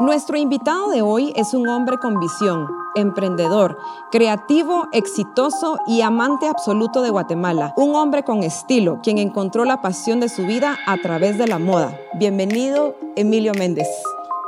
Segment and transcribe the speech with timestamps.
[0.00, 3.76] Nuestro invitado de hoy es un hombre con visión, emprendedor,
[4.10, 7.74] creativo, exitoso y amante absoluto de Guatemala.
[7.76, 11.58] Un hombre con estilo, quien encontró la pasión de su vida a través de la
[11.58, 12.00] moda.
[12.14, 13.88] Bienvenido, Emilio Méndez.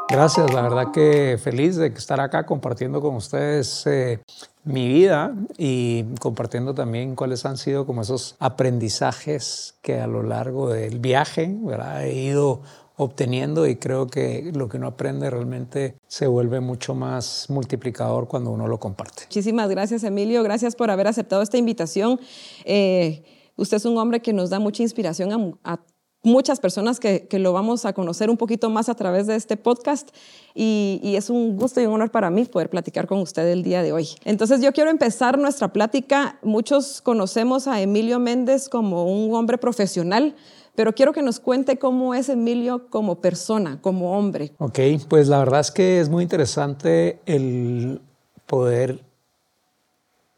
[0.09, 4.21] Gracias, la verdad que feliz de estar acá compartiendo con ustedes eh,
[4.65, 10.71] mi vida y compartiendo también cuáles han sido como esos aprendizajes que a lo largo
[10.71, 12.05] del viaje ¿verdad?
[12.05, 12.61] he ido
[12.97, 18.51] obteniendo y creo que lo que uno aprende realmente se vuelve mucho más multiplicador cuando
[18.51, 19.25] uno lo comparte.
[19.25, 22.21] Muchísimas gracias Emilio, gracias por haber aceptado esta invitación.
[22.65, 23.23] Eh,
[23.57, 25.81] usted es un hombre que nos da mucha inspiración a,
[26.25, 30.11] muchas personas que, lo vamos a conocer un poquito más a través de este podcast
[30.55, 33.65] y, y, es un gusto y un honor para mí poder platicar con usted el
[33.65, 34.11] día de hoy.
[34.25, 36.39] Entonces yo quiero empezar nuestra plática.
[36.43, 40.37] Muchos conocemos a Emilio Méndez como un hombre profesional,
[40.75, 44.53] pero quiero que nos cuente cómo es Emilio como persona, como hombre.
[44.59, 44.79] Ok,
[45.09, 48.01] pues la verdad es que es muy interesante el
[48.47, 49.05] poder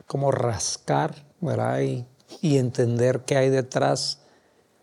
[0.06, 1.80] como rascar, ¿verdad?
[1.80, 2.04] Y,
[2.40, 4.20] y entender qué hay detrás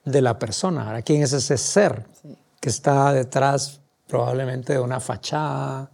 [0.05, 1.02] de la persona.
[1.03, 2.05] ¿Quién es ese ser
[2.59, 5.91] que está detrás probablemente de una fachada,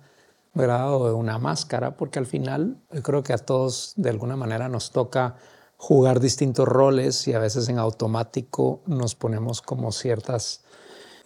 [0.54, 0.94] ¿verdad?
[0.94, 1.98] O de una máscara?
[1.98, 5.36] Porque al final yo creo que a todos de alguna manera nos toca
[5.78, 10.62] jugar distintos roles y a veces en automático nos ponemos como ciertas...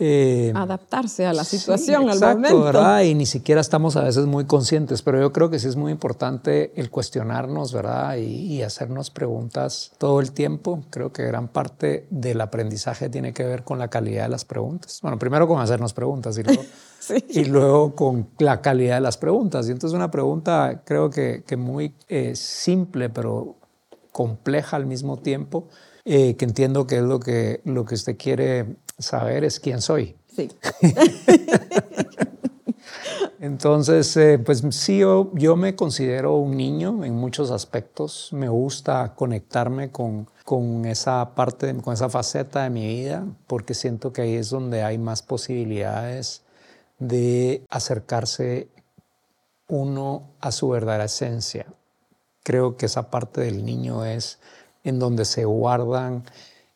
[0.03, 2.63] Eh, Adaptarse a la situación, al momento.
[2.63, 3.01] ¿verdad?
[3.03, 5.91] Y ni siquiera estamos a veces muy conscientes, pero yo creo que sí es muy
[5.91, 8.17] importante el cuestionarnos, ¿verdad?
[8.17, 10.83] Y, y, hacernos preguntas todo el tiempo.
[10.89, 14.99] Creo que gran parte del aprendizaje tiene que ver con la calidad de las preguntas.
[15.03, 16.63] Bueno, primero con hacernos preguntas y luego,
[16.99, 17.23] sí.
[17.29, 19.67] y luego con la calidad de las preguntas.
[19.67, 23.60] Y entonces una pregunta creo que, que muy eh, simple, pero
[24.11, 25.67] compleja al mismo tiempo,
[26.05, 30.15] eh, que entiendo que es lo que, lo que usted quiere saber es quién soy.
[30.35, 30.49] Sí.
[33.39, 38.29] Entonces, eh, pues sí, yo, yo, me considero un niño en muchos aspectos.
[38.31, 44.13] Me gusta conectarme con, con esa parte, con esa faceta de mi vida, porque siento
[44.13, 46.43] que ahí es donde hay más posibilidades
[46.99, 48.69] de acercarse
[49.67, 51.65] uno a su verdadera esencia
[52.43, 54.39] creo que esa parte del niño es
[54.83, 56.23] en donde se guardan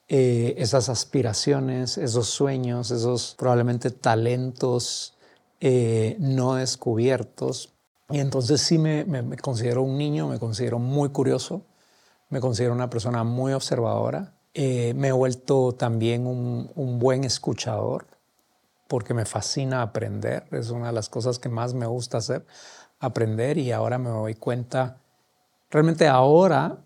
[0.07, 5.15] eh, esas aspiraciones, esos sueños, esos probablemente talentos
[5.59, 7.73] eh, no descubiertos.
[8.09, 9.05] Y entonces sí me,
[9.37, 11.63] considero un niño, me considero muy curioso,
[12.29, 14.33] me considero una persona muy observadora.
[14.53, 18.05] Eh, me he vuelto también un, un buen escuchador
[18.87, 22.45] porque me fascina aprender, es una de las cosas que más me gusta hacer,
[22.99, 25.01] aprender y ahora me doy cuenta
[25.69, 26.85] Realmente ahora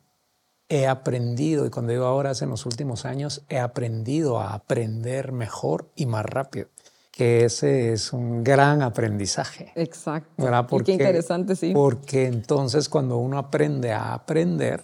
[0.67, 5.31] he aprendido, y cuando digo ahora es en los últimos años, he aprendido a aprender
[5.31, 6.67] mejor y más rápido.
[7.12, 9.73] Que ese es un gran aprendizaje.
[9.75, 10.45] Exacto.
[10.69, 11.73] Porque, qué interesante, sí.
[11.73, 14.84] Porque entonces cuando uno aprende a aprender,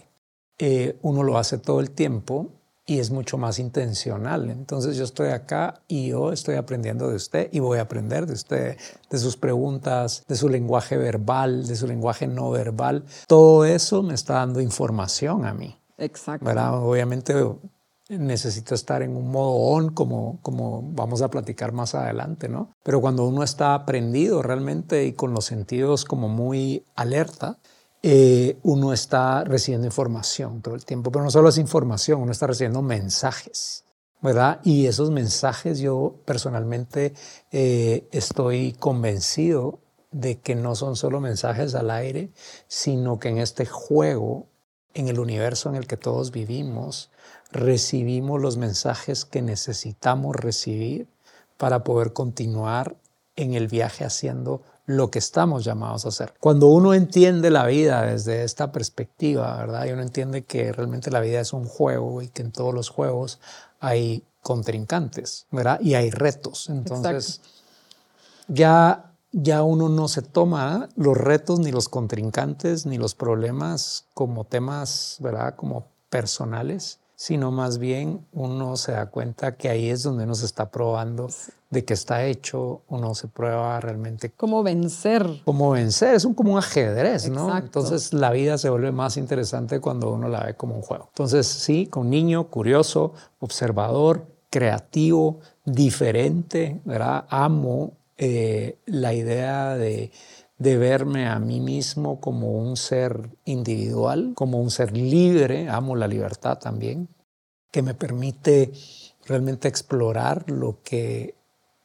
[0.57, 2.49] eh, uno lo hace todo el tiempo
[2.85, 4.49] y es mucho más intencional.
[4.49, 8.33] Entonces yo estoy acá y yo estoy aprendiendo de usted y voy a aprender de
[8.33, 8.77] usted,
[9.09, 13.03] de sus preguntas, de su lenguaje verbal, de su lenguaje no verbal.
[13.27, 15.77] Todo eso me está dando información a mí.
[15.97, 16.49] Exacto.
[16.83, 17.33] Obviamente
[18.09, 22.71] necesito estar en un modo on como, como vamos a platicar más adelante, ¿no?
[22.83, 27.57] Pero cuando uno está aprendido realmente y con los sentidos como muy alerta,
[28.07, 32.45] eh, uno está recibiendo información todo el tiempo, pero no solo es información, uno está
[32.45, 33.83] recibiendo mensajes,
[34.21, 34.59] ¿verdad?
[34.63, 37.15] Y esos mensajes yo personalmente
[37.51, 39.79] eh, estoy convencido
[40.11, 42.29] de que no son solo mensajes al aire,
[42.67, 44.45] sino que en este juego,
[44.93, 47.09] en el universo en el que todos vivimos,
[47.51, 51.07] recibimos los mensajes que necesitamos recibir
[51.57, 52.97] para poder continuar
[53.35, 56.33] en el viaje haciendo lo que estamos llamados a hacer.
[56.39, 59.85] Cuando uno entiende la vida desde esta perspectiva, ¿verdad?
[59.85, 62.89] Y uno entiende que realmente la vida es un juego y que en todos los
[62.89, 63.39] juegos
[63.79, 65.79] hay contrincantes, ¿verdad?
[65.81, 66.69] Y hay retos.
[66.69, 67.41] Entonces,
[68.47, 74.45] ya ya uno no se toma los retos ni los contrincantes ni los problemas como
[74.45, 75.55] temas, ¿verdad?
[75.55, 80.45] Como personales, sino más bien uno se da cuenta que ahí es donde uno se
[80.45, 81.29] está probando
[81.69, 84.31] de que está hecho, uno se prueba realmente.
[84.31, 85.41] ¿Cómo vencer?
[85.45, 87.57] Cómo vencer, es un, como un ajedrez, ¿no?
[87.57, 91.07] Entonces la vida se vuelve más interesante cuando uno la ve como un juego.
[91.09, 97.25] Entonces sí, con niño, curioso, observador, creativo, diferente, ¿verdad?
[97.29, 100.11] Amo eh, la idea de
[100.57, 106.07] de verme a mí mismo como un ser individual, como un ser libre, amo la
[106.07, 107.09] libertad también,
[107.71, 108.71] que me permite
[109.25, 111.35] realmente explorar lo que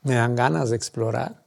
[0.02, 1.42] me dan ganas de explorar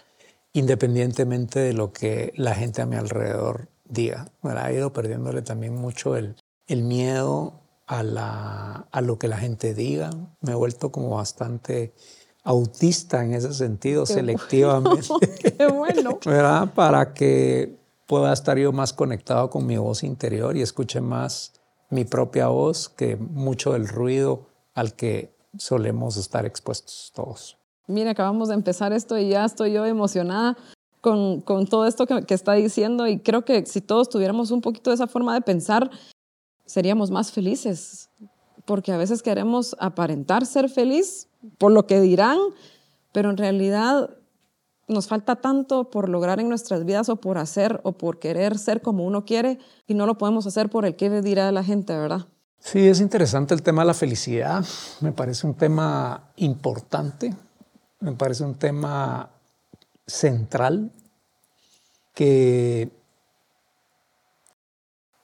[0.53, 4.27] independientemente de lo que la gente a mi alrededor diga.
[4.41, 6.35] Bueno, he ido perdiéndole también mucho el,
[6.67, 10.11] el miedo a, la, a lo que la gente diga.
[10.41, 11.93] Me he vuelto como bastante
[12.43, 15.07] autista en ese sentido, selectivamente.
[15.57, 16.19] Qué bueno.
[16.25, 16.73] ¿Verdad?
[16.73, 21.53] Para que pueda estar yo más conectado con mi voz interior y escuche más
[21.89, 27.57] mi propia voz que mucho del ruido al que solemos estar expuestos todos.
[27.87, 30.57] Mira, acabamos de empezar esto y ya estoy yo emocionada
[31.01, 34.61] con, con todo esto que, que, está diciendo y creo que si todos tuviéramos un
[34.61, 35.91] poquito de esa forma de pensar,
[36.65, 38.09] seríamos más felices,
[38.65, 42.37] porque a veces queremos aparentar ser feliz por lo que dirán,
[43.11, 44.09] pero en realidad
[44.87, 48.81] nos falta tanto por lograr en nuestras vidas o por hacer o por querer ser
[48.81, 52.27] como uno quiere y no lo podemos hacer por el que dirá la gente, ¿verdad?
[52.59, 54.63] Sí, es interesante el tema de la felicidad.
[55.01, 57.33] Me parece un tema importante,
[57.99, 59.29] me parece un tema
[60.07, 60.91] central
[62.13, 62.89] que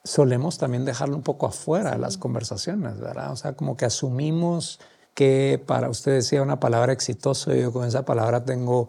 [0.04, 3.32] solemos también dejarlo un poco afuera de las conversaciones, ¿verdad?
[3.32, 4.80] O sea, como que asumimos
[5.20, 8.88] que para usted decía una palabra exitoso y yo con esa palabra tengo,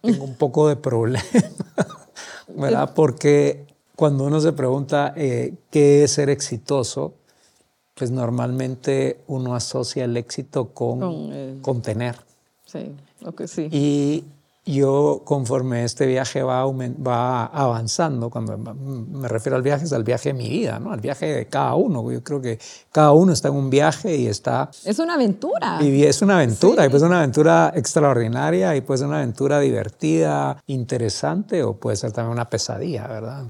[0.00, 1.24] tengo un poco de problema,
[2.56, 2.92] ¿verdad?
[2.94, 3.66] Porque
[3.96, 7.14] cuando uno se pregunta eh, qué es ser exitoso,
[7.94, 11.00] pues normalmente uno asocia el éxito con,
[11.62, 12.20] con, eh, tener.
[12.64, 12.94] Sí,
[13.36, 13.68] que sí.
[13.72, 14.22] Y
[14.64, 20.28] yo conforme este viaje va, va avanzando, cuando me refiero al viaje es al viaje
[20.28, 20.92] de mi vida, ¿no?
[20.92, 22.08] al viaje de cada uno.
[22.12, 22.60] Yo creo que
[22.92, 24.70] cada uno está en un viaje y está...
[24.84, 25.78] Es una aventura.
[25.82, 29.58] Y es una aventura, y puede ser una aventura extraordinaria, y puede ser una aventura
[29.58, 33.44] divertida, interesante, o puede ser también una pesadilla, ¿verdad?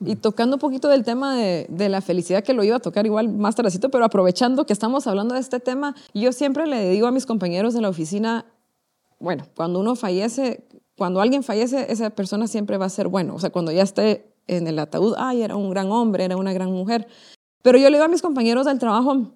[0.00, 3.06] Y tocando un poquito del tema de, de la felicidad, que lo iba a tocar
[3.06, 7.06] igual más tardecito, pero aprovechando que estamos hablando de este tema, yo siempre le digo
[7.06, 8.44] a mis compañeros de la oficina,
[9.18, 13.34] bueno, cuando uno fallece, cuando alguien fallece, esa persona siempre va a ser bueno.
[13.34, 16.52] O sea, cuando ya esté en el ataúd, ay, era un gran hombre, era una
[16.52, 17.06] gran mujer.
[17.62, 19.34] Pero yo le digo a mis compañeros del trabajo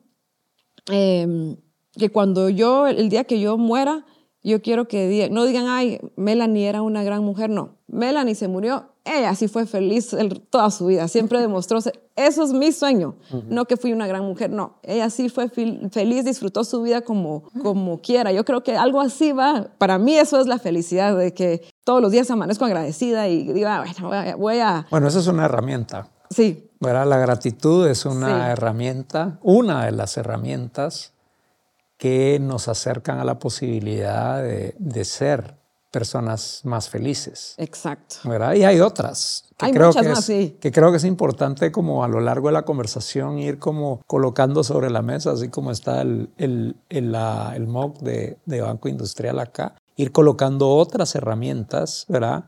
[0.90, 1.56] em,
[1.93, 4.06] que cuando yo, el día que yo muera,
[4.43, 7.77] yo quiero que no digan, ay, Melanie era una gran mujer, no.
[7.87, 10.17] Melanie se murió, ella sí fue feliz
[10.50, 11.79] toda su vida, siempre demostró,
[12.17, 13.17] eso es mi sueño,
[13.49, 17.44] no que fui una gran mujer, no, ella sí fue feliz, disfrutó su vida como,
[17.62, 18.33] como quiera.
[18.33, 22.00] Yo creo que algo así va, para mí eso es la felicidad, de que todos
[22.00, 24.87] los días amanezco agradecida y digo, ah, bueno, voy a...
[24.91, 26.09] Bueno, eso es una herramienta.
[26.31, 26.69] Sí.
[26.81, 31.12] La gratitud es una herramienta, una de las herramientas
[32.02, 35.54] que nos acercan a la posibilidad de, ser
[35.93, 37.54] personas más felices.
[37.58, 38.16] Exacto.
[38.25, 38.54] ¿verdad?
[38.54, 39.44] Y hay otras.
[39.56, 40.56] Que hay creo muchas que más, sí.
[40.60, 44.64] Que creo que es importante como a lo largo de la conversación ir como colocando
[44.64, 49.38] sobre la mesa, así como está el, el, el, el MOC de, de, Banco Industrial
[49.38, 52.46] acá, ir colocando otras herramientas, ¿verdad?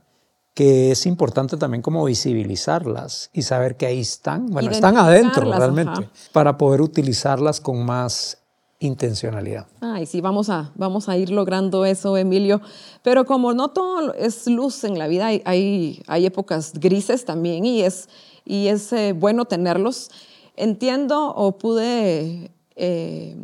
[0.52, 6.08] que es importante también como visibilizarlas y saber que ahí están, bueno, están adentro realmente,
[6.32, 8.43] para poder utilizarlas con más
[8.84, 9.66] intencionalidad.
[9.80, 12.60] Ay, sí, vamos a, vamos a ir logrando eso, Emilio.
[13.02, 17.82] Pero como no todo es luz en la vida, hay, hay, épocas grises también y
[17.82, 18.08] es,
[18.44, 20.10] y es eh, bueno tenerlos.
[20.56, 23.36] Entiendo o pude eh,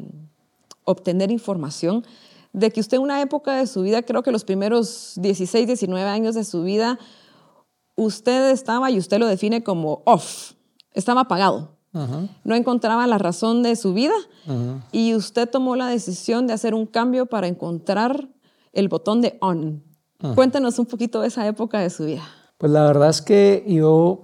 [0.84, 2.04] obtener información
[2.52, 6.09] de que usted en una época de su vida, creo que los primeros 16, 19
[6.09, 6.99] años de su vida,
[7.97, 10.52] usted estaba, y usted lo define como off,
[10.94, 14.14] estaba apagado no encontraba la razón de su vida
[14.92, 18.28] y usted tomó la decisión de hacer un cambio para encontrar
[18.73, 19.82] el botón de on.
[20.35, 22.23] Cuéntenos un poquito de esa época de su vida.
[22.59, 24.23] Pues la verdad es que yo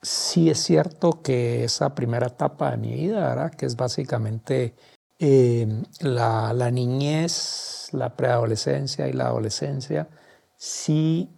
[0.00, 3.50] sí es cierto que esa primera etapa de mi vida, ¿verdad?
[3.52, 4.74] que es básicamente
[5.18, 10.08] em, la, la niñez, la preadolescencia y la adolescencia,
[10.56, 11.28] sí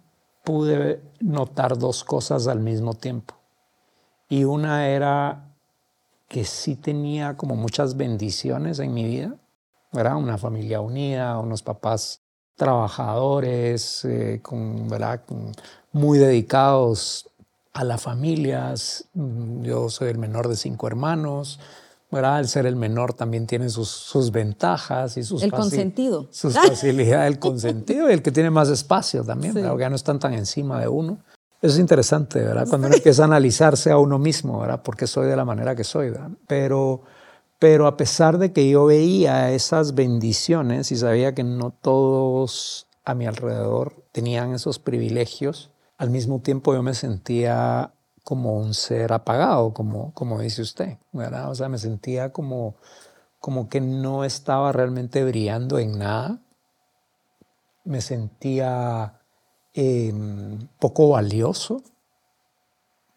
[0.45, 3.40] pude notar dos cosas al mismo tiempo.
[4.31, 5.43] Y una era
[6.29, 9.35] que sí tenía como muchas bendiciones en mi vida.
[9.91, 12.21] Era una familia unida, unos papás
[12.55, 15.19] trabajadores, eh, con, ¿verdad?
[15.91, 17.29] muy dedicados
[17.73, 19.03] a las familias.
[19.15, 21.59] Mm, yo soy el menor de cinco hermanos.
[22.09, 22.39] ¿verdad?
[22.39, 25.43] El ser el menor también tiene sus, sus ventajas y sus...
[25.43, 26.27] El consentido.
[26.31, 29.61] Sus facilidades, el consentido y el que tiene más espacio también, sí.
[29.61, 31.19] ya no están tan encima de uno.
[31.61, 32.67] Eso es interesante, ¿verdad?
[32.67, 34.81] Cuando uno empieza a analizarse a uno mismo, ¿verdad?
[34.81, 36.31] ¿Por qué soy de la manera que soy, ¿verdad?
[36.47, 37.03] Pero,
[37.59, 43.13] pero a pesar de que yo veía esas bendiciones y sabía que no todos a
[43.13, 49.73] mi alrededor tenían esos privilegios, al mismo tiempo yo me sentía como un ser apagado,
[49.73, 51.51] como, como dice usted, ¿verdad?
[51.51, 52.75] O sea, me sentía como,
[53.39, 56.41] como que no estaba realmente brillando en nada
[57.83, 59.20] me sentía
[59.73, 61.81] em, poco valioso,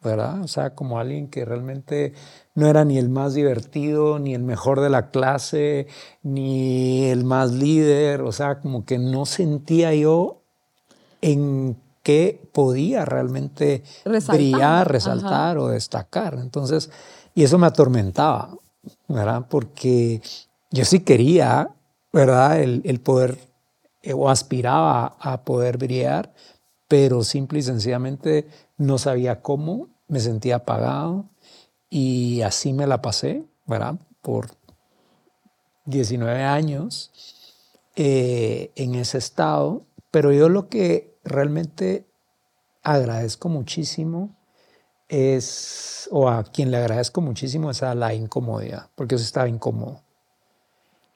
[0.02, 0.42] ¿verdad?
[0.42, 2.12] O sea, como alguien que realmente
[2.54, 5.87] no era ni el más divertido, ni el mejor de la clase,
[6.23, 10.42] ni el más líder, o sea, como que no sentía yo
[11.23, 13.82] en qué podía realmente
[14.28, 16.34] brillar, resaltar o destacar.
[16.34, 16.90] Entonces,
[17.34, 18.50] y eso me atormentaba,
[19.08, 19.46] ¿verdad?
[19.49, 20.20] Porque
[20.70, 21.70] yo sí quería,
[22.12, 22.61] ¿verdad?
[22.61, 23.53] El, el poder eh,
[24.12, 26.34] o aspiraba a poder brillar,
[26.88, 28.46] pero simple y sencillamente
[28.76, 31.30] no sabía cómo, me sentía apagado
[31.88, 33.94] y así me la pasé, ¿verdad?
[34.20, 34.49] Por
[35.87, 37.12] 19 años
[37.96, 42.06] eh, en ese estado, pero yo lo que realmente
[42.82, 44.37] agradezco muchísimo
[45.08, 50.02] es, o a quien le agradezco muchísimo es a la incomodidad, porque eso estaba incómodo.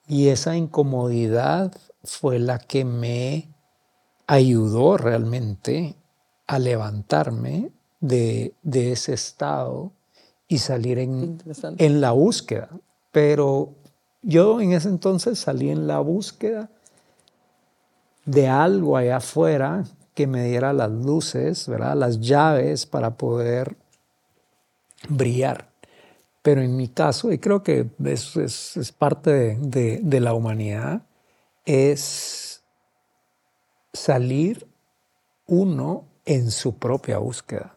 [0.06, 1.72] Y esa incomodidad
[2.04, 3.48] fue la que me
[4.26, 5.96] ayudó realmente
[6.46, 9.92] a levantarme de, ese estado
[10.46, 11.42] y salir en,
[11.78, 12.70] en la búsqueda.
[13.10, 13.74] Pero
[14.22, 16.70] yo en ese entonces salí en la búsqueda
[18.24, 21.96] de algo allá afuera que me diera las luces, ¿verdad?
[21.96, 23.76] las llaves para poder
[25.08, 25.70] brillar.
[26.42, 31.02] Pero en mi caso, y creo que eso es, parte de, de la humanidad,
[31.68, 32.62] es
[33.92, 34.66] salir
[35.46, 37.76] uno en su propia búsqueda.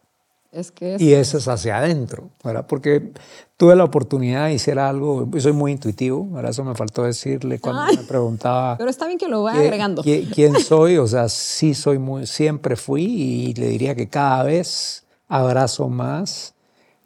[0.50, 2.65] Es que y eso es hacia adentro, ¿verdad?
[2.67, 3.12] Porque
[3.57, 6.51] tuve la oportunidad de hacer algo, soy muy intuitivo, ¿verdad?
[6.51, 8.77] Eso me faltó decirle cuando me preguntaba.
[8.77, 10.03] Pero está bien que lo vaya agregando.
[10.03, 10.98] ¿Quién soy?
[10.98, 16.53] O sea, sí soy muy, siempre fui y le diría que cada vez abrazo más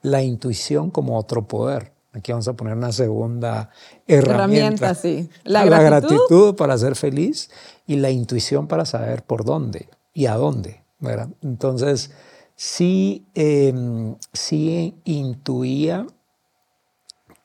[0.02, 1.95] la intuición como otro poder.
[2.16, 3.70] Aquí vamos a poner una segunda
[4.08, 4.34] herramienta.
[4.34, 5.30] herramienta sí.
[5.44, 7.50] La, la gratitud para ser feliz
[7.86, 10.86] y la intuición para saber por dónde y a dónde.
[11.00, 11.30] ¿verdad?
[11.42, 12.12] Entonces,
[12.56, 16.08] sí, em, sí intuía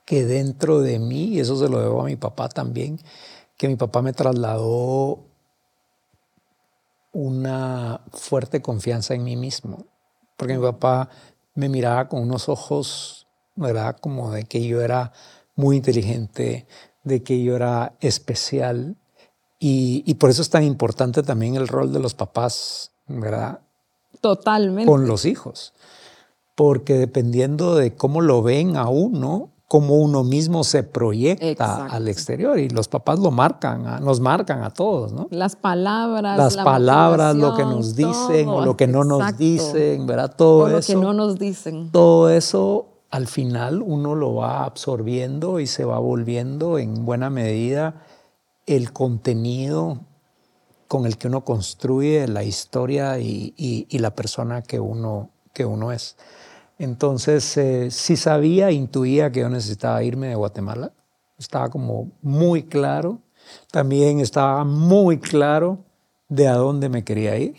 [0.05, 3.01] que dentro de mí, y eso se lo debo a mi papá también,
[3.57, 5.21] que mi papá me trasladó
[7.13, 9.87] una fuerte confianza en mí mismo,
[10.37, 11.11] porque mi papá
[11.55, 13.20] me miraba con unos ojos
[13.61, 13.97] ¿verdad?
[14.01, 15.13] Como de que yo era
[15.55, 16.67] muy inteligente,
[17.05, 18.97] de que yo era especial.
[19.59, 23.61] Y, por eso es tan importante también el rol de los papás, ¿verdad?
[24.23, 24.91] Totalmente.
[24.91, 25.75] Con los hijos.
[26.55, 32.59] Porque dependiendo de cómo lo ven a uno, cómo uno mismo se proyecta al exterior
[32.59, 35.29] y los papás lo marcan, nos marcan a todos, ¿no?
[35.31, 40.35] Las palabras, las palabras, lo que nos dicen o lo que no nos dicen, ¿verdad?
[40.35, 40.95] Todo eso.
[40.95, 41.91] Lo que no nos dicen.
[41.93, 48.03] Todo eso al final uno lo va absorbiendo y se va volviendo en buena medida
[48.67, 50.01] el contenido
[50.87, 56.17] con el que uno construye la historia y, la persona que uno, que uno es.
[56.79, 60.93] Entonces, eh, sí sabía, intuía que yo necesitaba irme de Guatemala.
[61.39, 63.21] Estaba como muy claro.
[63.71, 65.85] También estaba muy claro
[66.29, 67.57] de a dónde me quería ir.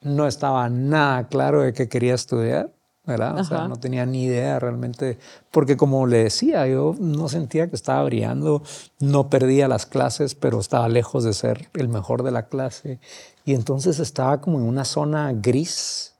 [0.00, 2.72] No estaba nada claro de qué quería estudiar.
[3.06, 5.18] O sea, no tenía ni idea realmente,
[5.50, 8.62] porque como le decía, yo no sentía que estaba brillando,
[9.00, 13.00] no perdía las clases, pero estaba lejos de ser el mejor de la clase.
[13.44, 16.14] Y entonces estaba como en una zona gris,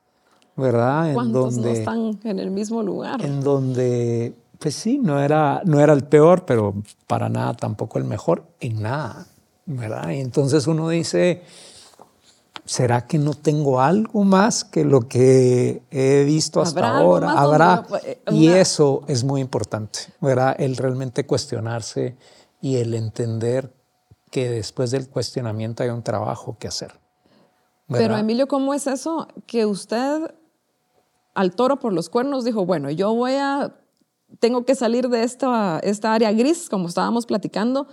[0.56, 1.10] ¿verdad?
[1.10, 3.24] En donde, no están en el mismo lugar?
[3.24, 6.74] En donde, pues sí, no era, no era el peor, pero
[7.06, 9.26] para nada tampoco el mejor, en nada,
[9.66, 10.10] ¿verdad?
[10.10, 11.42] Y entonces uno dice
[12.70, 17.32] ¿será que no tengo algo más que lo que he visto hasta ahora?
[17.32, 17.84] Habrá.
[18.04, 20.54] Eh, y eso es muy importante, ¿verdad?
[20.56, 22.16] El realmente cuestionarse
[22.60, 23.74] y el entender
[24.30, 26.92] que después del cuestionamiento hay un trabajo que hacer.
[27.88, 30.32] Pero Emilio, ¿cómo es eso que usted
[31.34, 33.74] al toro por los cuernos dijo, bueno, yo voy a,
[34.38, 37.88] tengo que salir de esta, esta área gris, como estábamos platicando,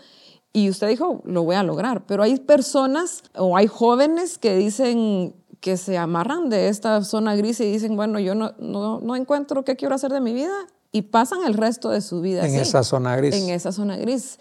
[0.58, 2.08] y usted dijo, lo voy a lograr.
[2.08, 7.60] Pero hay personas o hay jóvenes que dicen que se amarran de esta zona gris
[7.60, 10.56] y dicen, bueno, yo no, no, encuentro qué quiero hacer de mi vida
[10.92, 12.44] y pasan el resto de su vida.
[12.44, 13.36] En esa zona gris.
[13.36, 14.40] En esa zona gris.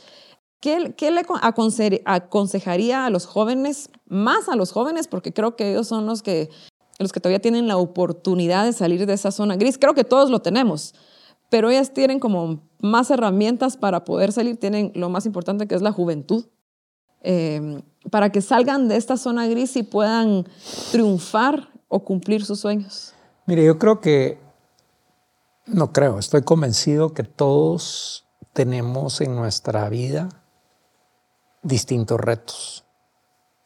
[0.60, 1.22] ¿Qué, ¿Qué, le
[2.06, 6.48] aconsejaría a los jóvenes, más a los jóvenes, porque creo que ellos son los que,
[6.98, 9.76] los que todavía tienen la oportunidad de salir de esa zona gris?
[9.76, 10.94] Creo que todos lo tenemos,
[11.50, 15.82] pero ellas tienen como más herramientas para poder salir, tienen lo más importante que es
[15.82, 16.46] la juventud,
[17.22, 20.46] eh, para que salgan de esta zona gris y puedan
[20.92, 23.14] triunfar o cumplir sus sueños.
[23.46, 24.38] Mire, yo creo que,
[25.66, 30.28] no creo, estoy convencido que todos tenemos en nuestra vida
[31.62, 32.85] distintos retos.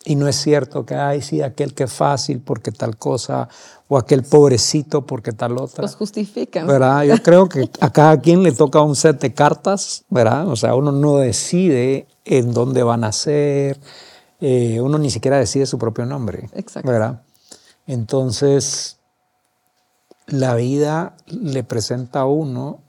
[0.05, 3.49] Y no es cierto que, ay, sí, aquel que es fácil porque tal cosa,
[3.87, 5.83] o aquel pobrecito porque tal otra.
[5.83, 6.67] Los justifican.
[6.67, 7.03] ¿Verdad?
[7.05, 10.49] Yo creo que a cada quien le toca un set de cartas, ¿verdad?
[10.49, 13.79] O sea, uno no decide en dónde van a ser,
[14.41, 16.49] eh, uno ni siquiera decide su propio nombre.
[16.55, 16.91] Exacto.
[16.91, 17.23] ¿Verdad?
[17.87, 18.99] Entonces,
[20.29, 22.81] la vida le presenta a uno,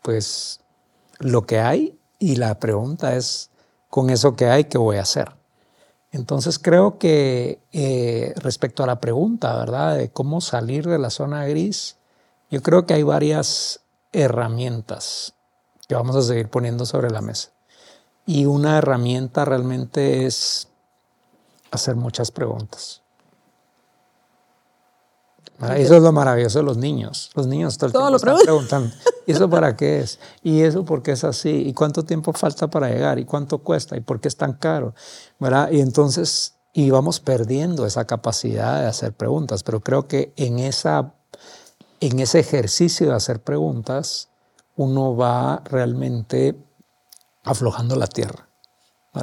[0.00, 0.60] pues,
[1.18, 3.50] lo que hay y la pregunta es,
[3.90, 5.36] con eso que hay, ¿qué voy a hacer?
[6.16, 9.98] Entonces creo que eh, respecto a la pregunta, ¿verdad?
[9.98, 11.96] De cómo salir de la zona gris,
[12.50, 13.80] yo creo que hay varias
[14.12, 15.34] herramientas
[15.86, 17.50] que vamos a seguir poniendo sobre la mesa.
[18.24, 20.68] Y una herramienta realmente es
[21.70, 23.02] hacer muchas preguntas.
[25.76, 27.30] Eso es lo maravilloso de los niños.
[27.34, 28.94] Los niños todo el tiempo están preguntando,
[29.26, 30.18] ¿y eso para qué es?
[30.42, 31.64] ¿Y eso por qué es así?
[31.66, 33.18] ¿Y cuánto tiempo falta para llegar?
[33.18, 33.96] ¿Y cuánto cuesta?
[33.96, 34.94] ¿Y por qué es tan caro?
[35.38, 35.70] ¿Verdad?
[35.70, 41.14] Y entonces íbamos perdiendo esa capacidad de hacer preguntas, pero creo que en, esa,
[42.00, 44.28] en ese ejercicio de hacer preguntas
[44.76, 46.54] uno va realmente
[47.44, 48.45] aflojando la tierra.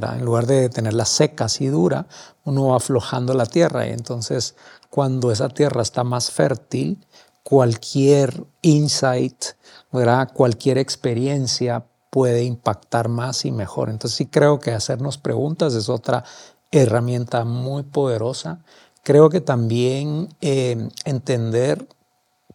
[0.02, 2.08] En lugar de tenerla seca y dura,
[2.46, 4.56] uno va aflojando la tierra y entonces
[4.90, 7.06] cuando esa tierra está más fértil,
[7.44, 9.46] cualquier insight,
[9.92, 10.32] ¿verdad?
[10.34, 13.90] cualquier experiencia puede impactar más y mejor.
[13.90, 16.24] Entonces sí creo que hacernos preguntas es otra
[16.72, 18.64] herramienta muy poderosa.
[19.04, 21.88] Creo que también eh, entender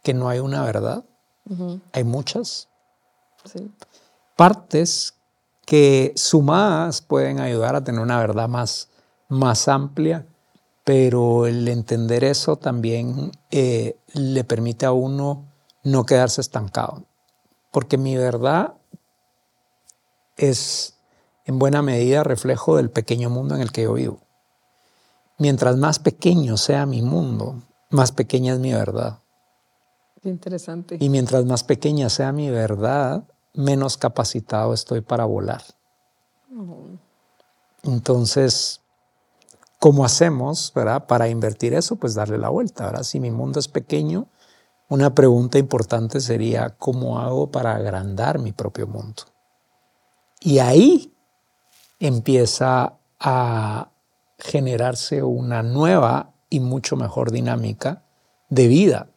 [0.03, 1.03] que no hay una verdad,
[1.93, 2.69] hay muchas
[4.35, 5.18] partes
[5.69, 8.89] que sumadas pueden ayudar a tener una verdad más,
[9.27, 10.25] más amplia
[10.89, 15.45] pero el entender eso también eh, le permite a uno
[15.83, 17.03] no quedarse estancado,
[17.69, 18.73] porque mi verdad
[20.35, 20.97] es
[21.45, 24.21] en buena medida reflejo del pequeño mundo en el que yo vivo.
[25.37, 29.19] Mientras más pequeño sea mi mundo, más pequeña es mi verdad.
[30.23, 30.97] Qué interesante.
[30.99, 35.63] Y mientras más pequeña sea mi verdad, menos capacitado estoy para volar.
[37.83, 38.81] Entonces,
[39.79, 41.07] ¿Cómo hacemos ¿verdad?
[41.07, 41.95] para invertir eso?
[41.95, 42.85] Pues darle la vuelta.
[42.87, 43.03] ¿verdad?
[43.03, 44.27] Si mi mundo es pequeño,
[44.89, 49.23] una pregunta importante sería, ¿cómo hago para agrandar mi propio mundo?
[50.41, 51.13] Y ahí
[51.99, 53.89] empieza a
[54.37, 58.03] generarse una nueva y mucho mejor dinámica
[58.49, 59.07] de vida.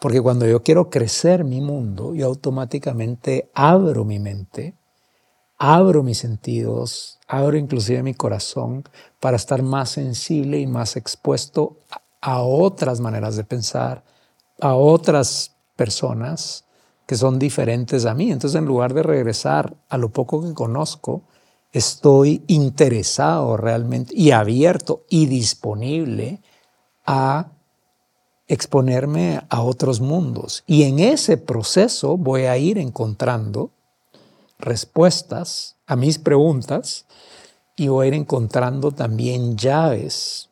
[0.00, 4.74] Porque cuando yo quiero crecer mi mundo, yo automáticamente abro mi mente,
[5.58, 8.82] abro mis sentidos, abro inclusive mi corazón
[9.20, 11.80] para estar más sensible y más expuesto
[12.22, 14.02] a otras maneras de pensar,
[14.60, 16.64] a otras personas
[17.06, 18.32] que son diferentes a mí.
[18.32, 21.24] Entonces, en lugar de regresar a lo poco que conozco,
[21.72, 26.40] estoy interesado realmente y abierto y disponible
[27.04, 27.52] a
[28.50, 30.64] exponerme a otros mundos.
[30.66, 33.70] Y en ese proceso voy a ir encontrando
[34.58, 37.06] respuestas a mis preguntas
[37.76, 40.50] y voy a ir encontrando también llaves.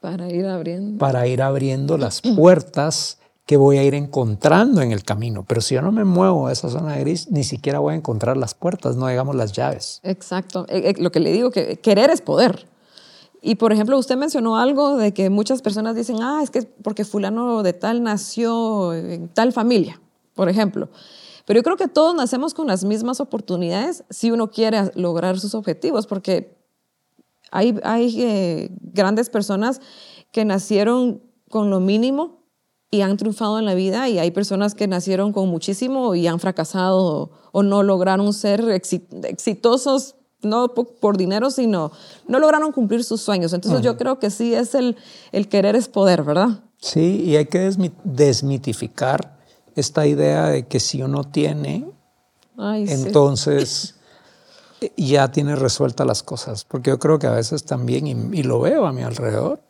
[0.00, 0.98] Para ir abriendo.
[0.98, 5.44] Para ir abriendo las puertas que voy a ir encontrando en el camino.
[5.44, 8.36] Pero si yo no me muevo a esa zona gris, ni siquiera voy a encontrar
[8.36, 10.00] las puertas, no digamos las llaves.
[10.04, 10.66] Exacto.
[10.68, 12.68] Eh, eh, lo que le digo, que querer es poder.
[13.40, 17.04] Y por ejemplo, usted mencionó algo de que muchas personas dicen, ah, es que porque
[17.04, 20.00] fulano de tal nació en tal familia,
[20.34, 20.88] por ejemplo.
[21.46, 25.54] Pero yo creo que todos nacemos con las mismas oportunidades si uno quiere lograr sus
[25.54, 26.58] objetivos, porque
[27.50, 29.80] hay, hay eh, grandes personas
[30.32, 32.38] que nacieron con lo mínimo
[32.90, 36.40] y han triunfado en la vida y hay personas que nacieron con muchísimo y han
[36.40, 41.92] fracasado o, no lograron ser exitosos no por dinero, sino
[42.26, 43.52] no lograron cumplir sus sueños.
[43.52, 44.96] Entonces yo creo que sí es el,
[45.32, 46.60] el querer es poder, ¿verdad?
[46.80, 47.70] Sí, y hay que
[48.04, 49.36] desmitificar
[49.74, 51.86] esta idea de que si uno tiene,
[52.56, 53.96] entonces
[54.96, 56.64] ya tiene resueltas las cosas.
[56.64, 59.60] Porque yo creo que a veces también, y, lo veo a mi alrededor,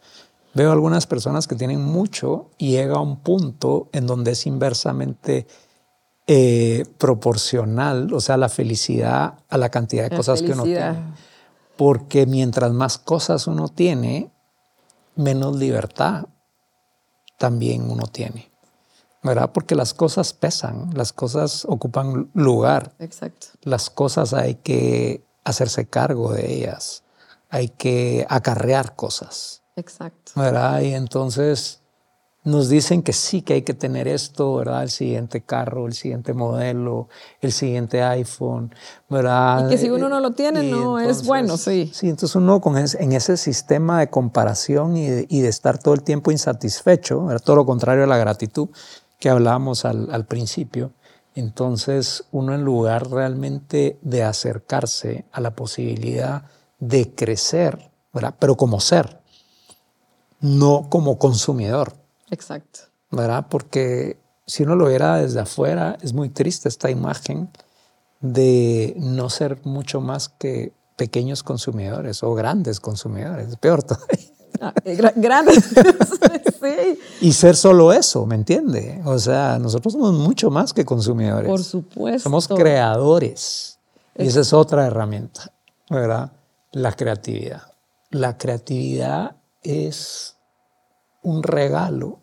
[0.54, 5.46] veo algunas personas que tienen mucho y llega a un punto en donde es inversamente
[6.30, 11.14] eh, proporcional, o sea, la felicidad a la cantidad de cosas que uno tiene.
[11.78, 14.30] Porque mientras más cosas uno tiene,
[15.16, 16.26] menos libertad
[17.38, 18.50] también uno tiene.
[19.22, 19.52] ¿verdad?
[19.54, 22.92] Porque las cosas pesan, las cosas ocupan lugar.
[22.98, 23.46] Exacto.
[23.62, 27.04] Las cosas hay que hacerse cargo de ellas,
[27.48, 29.62] hay que acarrear cosas.
[29.76, 30.32] Exacto.
[30.36, 30.82] ¿verdad?
[30.82, 31.80] Y entonces
[32.44, 34.82] nos dicen que sí, que hay que tener esto, ¿verdad?
[34.82, 37.08] El siguiente carro, el siguiente modelo,
[37.40, 38.74] el siguiente iPhone,
[39.08, 39.66] ¿verdad?
[39.66, 41.90] Y que si uno no lo tiene, no es bueno, sí.
[41.92, 46.30] Sí, entonces uno con en ese sistema de comparación y de, estar todo el tiempo
[46.30, 47.42] insatisfecho, ¿verdad?
[47.44, 48.68] todo lo contrario a la gratitud
[49.18, 50.92] que hablábamos al, al principio,
[51.34, 56.44] entonces uno en lugar realmente de acercarse a la posibilidad
[56.78, 58.34] de crecer, ¿verdad?
[58.38, 59.20] Pero como ser,
[60.40, 61.97] no como consumidor.
[62.30, 62.80] Exacto.
[63.10, 63.46] ¿Verdad?
[63.48, 67.50] Porque si uno lo viera desde afuera, es muy triste esta imagen
[68.20, 74.18] de no ser mucho más que pequeños consumidores o grandes consumidores, peor todavía.
[74.60, 75.66] Ah, eh, grandes,
[76.60, 76.98] sí.
[77.20, 79.00] Y ser solo eso, ¿me entiende?
[79.04, 81.48] O sea, nosotros somos mucho más que consumidores.
[81.48, 82.24] Por supuesto.
[82.24, 83.78] Somos creadores.
[84.16, 85.52] Y esa es otra herramienta,
[85.88, 86.32] ¿verdad?
[86.72, 87.62] La creatividad.
[88.10, 90.37] La creatividad es
[91.22, 92.20] un regalo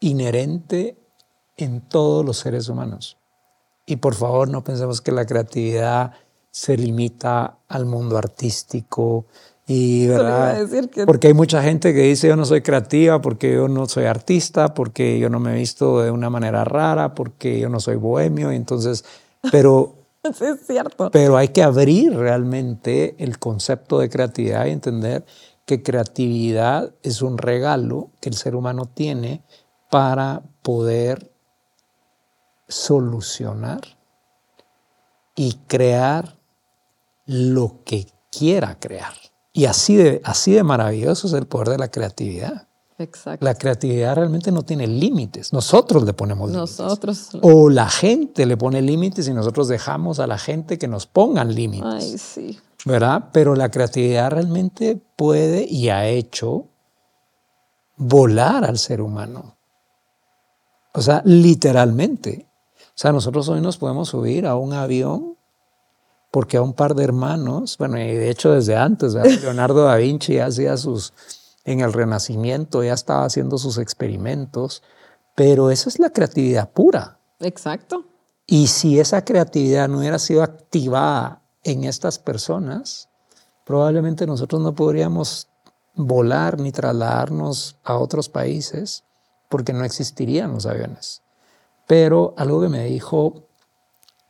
[0.00, 0.98] inherente
[1.56, 3.18] en todos los seres humanos.
[3.86, 6.12] Y por favor no pensemos que la creatividad
[6.50, 9.26] se limita al mundo artístico
[9.66, 10.66] y verdad
[11.04, 14.72] porque hay mucha gente que dice yo no soy creativa porque yo no soy artista
[14.72, 18.50] porque yo no me he visto de una manera rara porque yo no soy bohemio
[18.50, 19.04] entonces
[19.52, 19.94] pero
[20.34, 25.24] sí, es cierto pero hay que abrir realmente el concepto de creatividad y entender
[25.68, 29.44] que creatividad es un regalo que el ser humano tiene
[29.90, 31.30] para poder
[32.68, 33.82] solucionar
[35.36, 36.38] y crear
[37.26, 39.12] lo que quiera crear.
[39.52, 42.67] Y así de, así de maravilloso es el poder de la creatividad.
[42.98, 43.44] Exacto.
[43.44, 45.52] La creatividad realmente no tiene límites.
[45.52, 46.78] Nosotros le ponemos límites.
[46.78, 47.30] Nosotros.
[47.42, 51.54] O la gente le pone límites y nosotros dejamos a la gente que nos pongan
[51.54, 51.86] límites.
[51.86, 52.58] Ay, sí.
[52.84, 53.30] ¿verdad?
[53.32, 56.66] Pero la creatividad realmente puede y ha hecho
[57.96, 59.56] volar al ser humano.
[60.94, 62.46] O sea, literalmente.
[62.78, 65.36] O sea, nosotros hoy nos podemos subir a un avión
[66.30, 70.38] porque a un par de hermanos, bueno, y de hecho desde antes, Leonardo da Vinci
[70.38, 71.12] hacía sus,
[71.68, 74.82] en el Renacimiento ya estaba haciendo sus experimentos,
[75.34, 77.18] pero esa es la creatividad pura.
[77.40, 78.06] Exacto.
[78.46, 83.10] Y si esa creatividad no hubiera sido activada en estas personas,
[83.66, 85.48] probablemente nosotros no podríamos
[85.94, 89.04] volar ni trasladarnos a otros países
[89.50, 91.20] porque no existirían los aviones.
[91.86, 93.48] Pero algo que me dijo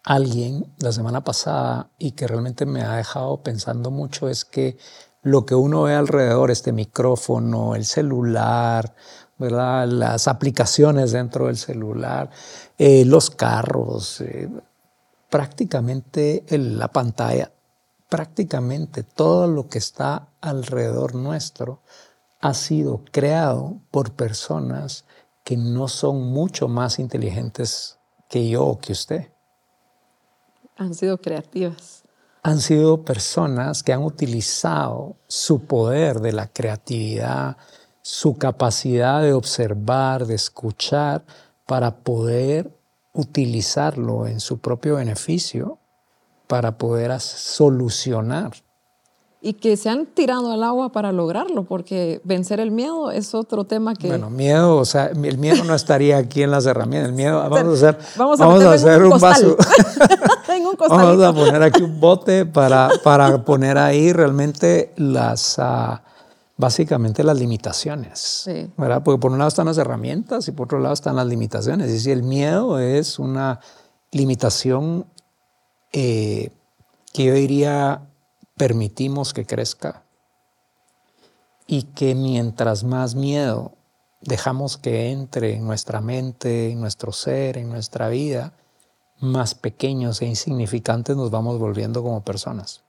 [0.03, 4.77] alguien la semana pasada y que realmente me ha dejado pensando mucho es que
[5.22, 8.94] lo que uno ve alrededor, este micrófono, el celular,
[9.38, 9.87] ¿verdad?
[9.88, 12.31] las aplicaciones dentro del celular,
[12.76, 14.48] eh, los carros, eh,
[15.31, 17.52] prácticamente en la pantalla,
[18.09, 21.83] prácticamente todo lo que está alrededor nuestro
[22.40, 25.04] ha sido creado por personas
[25.44, 29.33] que no son mucho más inteligentes que yo o que usted.
[30.76, 31.97] Han sido creativas.
[32.48, 37.58] Han sido personas que han utilizado su poder de la creatividad,
[38.00, 41.26] su capacidad de observar, de escuchar,
[41.66, 42.74] para poder
[43.12, 45.78] utilizarlo en su propio beneficio
[46.46, 48.52] para poder solucionar.
[49.40, 53.64] Y que se han tirado al agua para lograrlo, porque vencer el miedo es otro
[53.64, 54.09] tema que...
[54.09, 57.11] Bueno, miedo, o sea, el miedo no estaría aquí en las herramientas.
[57.11, 59.57] El miedo, vamos a hacer, vamos a, hacer un, vaso.
[60.88, 65.59] vamos a poner aquí un bote para, para poner ahí realmente las...
[65.59, 65.98] Uh,
[66.59, 68.44] básicamente las limitaciones,
[68.77, 69.03] ¿verdad?
[69.05, 71.88] Porque por un lado están las herramientas y por otro lado están las limitaciones.
[71.90, 73.61] Y si el miedo es una
[74.11, 75.07] limitación
[75.92, 76.51] eh,
[77.12, 78.07] que yo diría
[78.58, 80.04] permitimos que crezca
[81.66, 83.72] y que mientras más miedo
[84.20, 88.52] dejamos que entre en nuestra mente, en nuestro ser, en nuestra vida,
[89.20, 92.82] más pequeños e insignificantes nos vamos volviendo como personas.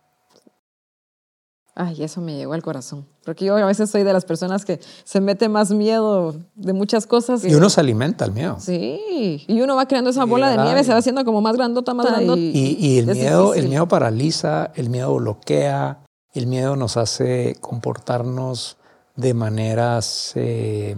[1.76, 3.08] Ay, eso me llegó al corazón.
[3.30, 7.06] Porque yo a veces soy de las personas que se mete más miedo de muchas
[7.06, 7.46] cosas.
[7.46, 8.58] Y uno se alimenta el miedo.
[8.60, 9.46] Sí.
[9.48, 12.08] Y uno va creando esa bola de nieve, se va haciendo como más grandota, más
[12.08, 12.42] grandota.
[12.42, 16.00] Y, el, miedo, el miedo paraliza, el miedo bloquea,
[16.34, 18.78] el miedo nos hace comportarnos
[19.16, 20.98] de maneras, eh,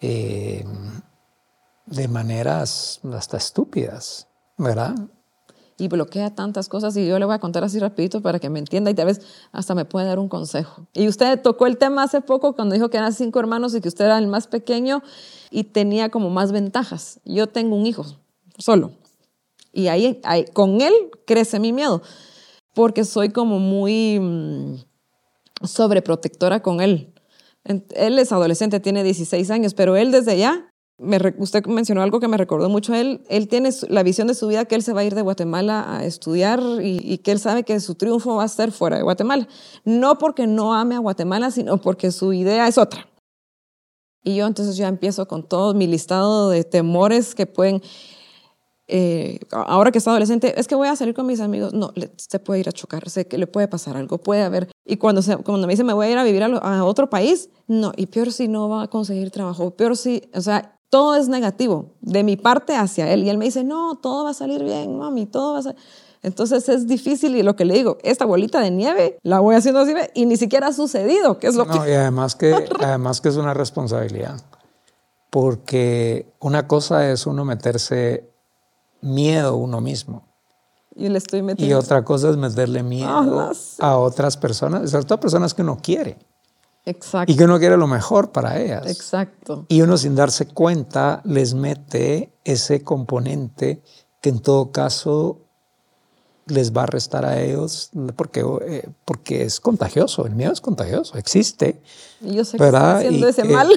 [0.00, 0.64] eh,
[1.86, 4.94] de maneras hasta estúpidas, ¿verdad?
[5.78, 8.58] Y bloquea tantas cosas y yo le voy a contar así rapidito para que me
[8.58, 9.20] entienda y tal vez
[9.52, 10.86] hasta me puede dar un consejo.
[10.92, 13.88] Y usted tocó el tema hace poco cuando dijo que eran cinco hermanos y que
[13.88, 15.02] usted era el más pequeño
[15.50, 17.20] y tenía como más ventajas.
[17.24, 18.04] Yo tengo un hijo
[18.58, 18.92] solo
[19.72, 20.92] y ahí, ahí con él
[21.26, 22.02] crece mi miedo
[22.74, 24.76] porque soy como muy mm,
[25.64, 27.12] sobreprotectora con él
[27.64, 30.71] Él es adolescente, tiene 16 años, pero él desde ya,
[31.02, 34.34] me, usted mencionó algo que me recordó mucho a él, él tiene la visión de
[34.34, 37.32] su vida que él se va a ir de Guatemala a estudiar y, y, que
[37.32, 39.48] él sabe que su triunfo va a ser fuera de Guatemala.
[39.84, 43.06] No porque no ame a Guatemala, sino porque su idea es otra.
[44.24, 47.82] Y yo entonces ya empiezo con todo mi listado de temores que pueden,
[48.86, 52.38] eh, ahora que está adolescente, es que voy a salir con mis amigos, no, se
[52.38, 55.36] puede ir a chocar, sé que le puede pasar algo, puede haber, y cuando, se,
[55.38, 58.06] cuando me dice me voy a ir a vivir a, a, otro país, no, y
[58.06, 62.22] peor si no va a conseguir trabajo, peor si, o sea, todo es negativo de
[62.22, 65.24] mi parte hacia él, y él me dice, no, todo va a salir bien, mami,
[65.24, 65.80] todo va a salir...
[66.22, 69.80] Entonces es difícil y lo que le digo, esta bolita de nieve la voy haciendo
[69.80, 71.90] así y ni siquiera ha sucedido, que es lo no, que...
[71.90, 74.42] Y además que, además que es una responsabilidad,
[75.30, 78.30] porque una cosa es uno meterse
[79.00, 80.28] miedo uno mismo.
[80.94, 81.74] Y le estoy metiendo.
[81.74, 85.62] Y otra cosa es meterle miedo ah, a otras personas, sobre todo a personas que
[85.62, 86.18] uno quiere.
[86.84, 87.32] Exacto.
[87.32, 88.86] Y que uno quiere lo mejor para ellas.
[88.86, 89.66] Exacto.
[89.68, 93.82] Y uno sin darse cuenta les mete ese componente
[94.20, 95.38] que en todo caso
[96.46, 101.16] les va a restar a ellos porque, eh, porque es contagioso, el miedo es contagioso,
[101.16, 101.80] existe.
[102.20, 103.68] Y yo sé que está haciendo ese mal.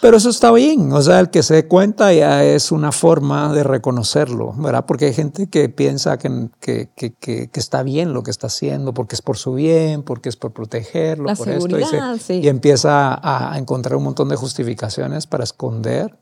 [0.00, 3.52] Pero eso está bien, o sea, el que se dé cuenta ya es una forma
[3.52, 4.86] de reconocerlo, ¿verdad?
[4.86, 8.94] Porque hay gente que piensa que, que, que, que está bien lo que está haciendo,
[8.94, 12.44] porque es por su bien, porque es por protegerlo, La por seguridad, esto, y, sí.
[12.44, 16.16] y empieza a encontrar un montón de justificaciones para esconder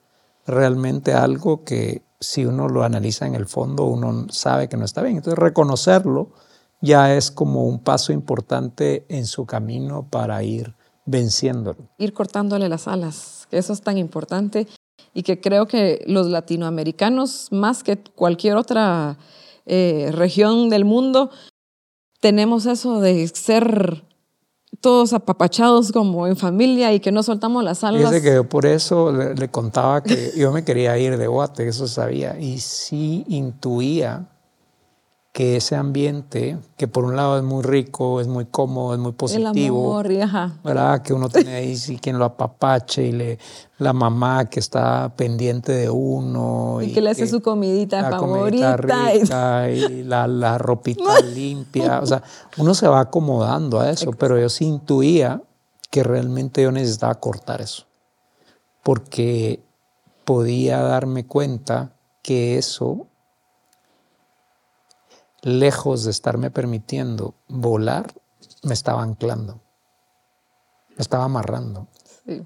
[0.47, 5.03] realmente algo que si uno lo analiza en el fondo, uno sabe que no está
[5.03, 5.17] bien.
[5.17, 6.31] Entonces, reconocerlo
[6.81, 11.89] ya es como un paso importante en su camino para ir venciéndolo.
[11.99, 14.67] Ir cortándole las alas, eso es tan importante
[15.15, 19.17] y que creo que los latinoamericanos, más que cualquier otra
[19.65, 21.31] eh, región del mundo,
[22.21, 24.05] tenemos eso de ser
[24.81, 28.03] todos apapachados como en familia y que no soltamos las alas.
[28.03, 31.67] Fíjese que yo por eso le, le, contaba que yo me quería ir de Guate,
[31.67, 34.29] eso sabía, y sí intuía
[35.37, 39.13] que ese ambiente, que por un lado es muy rico, es muy cómodo, es muy
[39.13, 40.57] positivo, El amor, ajá.
[40.65, 41.03] ¿verdad?
[41.03, 43.39] Que uno tiene ahí sí, quien lo apapache y le,
[43.77, 46.79] la mamá que está pendiente de uno.
[46.81, 48.79] Y, y que le hace que su comidita la favorita.
[48.79, 52.01] Comidita rica y, y la, la, ropita limpia.
[52.01, 52.23] O sea,
[52.57, 55.43] uno se va acomodando a eso, pero yo sí intuía
[55.91, 57.85] que realmente yo necesitaba cortar eso.
[58.83, 59.63] Porque
[60.25, 63.09] podía darme cuenta que eso
[65.43, 68.13] lejos de estarme permitiendo volar,
[68.63, 69.61] me estaba anclando,
[70.91, 71.89] me estaba amarrando.
[72.27, 72.43] Sí.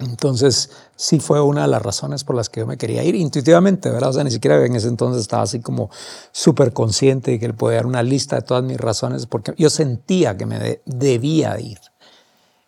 [0.00, 3.90] Entonces, sí fue una de las razones por las que yo me quería ir intuitivamente,
[3.90, 4.10] ¿verdad?
[4.10, 5.90] O sea, ni siquiera en ese entonces estaba así como
[6.32, 9.68] súper consciente de que le podía dar una lista de todas mis razones, porque yo
[9.68, 11.78] sentía que me de, debía ir.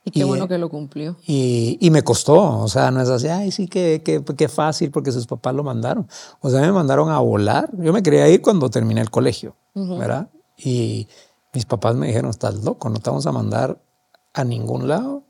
[0.05, 1.17] Y qué y, bueno que lo cumplió.
[1.27, 4.91] Y, y, me costó, o sea, no es así, ay, sí, qué que, que fácil
[4.91, 6.09] porque sus papás lo mandaron.
[6.41, 7.71] O sea, me mandaron a volar.
[7.79, 9.99] Yo me quería ir cuando terminé el colegio, uh -huh.
[9.99, 10.29] ¿verdad?
[10.57, 11.07] Y
[11.53, 13.81] mis papás me dijeron, estás loco, no te vamos a mandar
[14.33, 15.23] a ningún lado.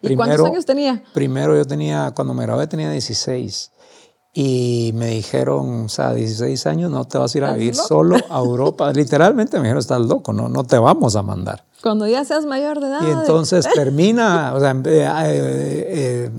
[0.00, 1.02] ¿Y primero, cuántos años tenía?
[1.12, 3.72] Primero yo tenía, cuando me gradué tenía 16.
[4.32, 7.88] Y me dijeron, o sea, 16 años no te vas a ir a vivir loco?
[7.88, 8.92] solo a Europa.
[8.94, 11.64] Literalmente me dijeron, estás loco, no, no te vamos a mandar.
[11.86, 13.00] Cuando ya seas mayor de edad.
[13.00, 16.30] Y entonces termina, o sea, eh, eh,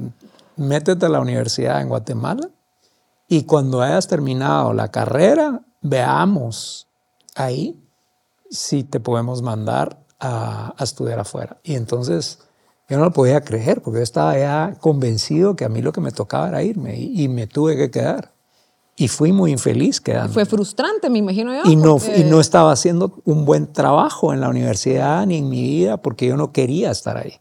[0.57, 2.49] métete a la universidad en Guatemala
[3.29, 6.89] y cuando hayas terminado la carrera, veamos
[7.33, 7.81] ahí
[8.49, 11.55] si te podemos mandar a, a estudiar afuera.
[11.63, 12.39] Y entonces
[12.89, 16.01] yo no lo podía creer porque yo estaba ya convencido que a mí lo que
[16.01, 18.33] me tocaba era irme y, y me tuve que quedar.
[18.99, 20.33] Y fui muy infeliz quedando.
[20.33, 21.69] Fue frustrante, me imagino yo.
[21.69, 22.19] Y no, porque...
[22.19, 26.25] y no estaba haciendo un buen trabajo en la universidad ni en mi vida porque
[26.25, 27.33] yo no quería estar ahí.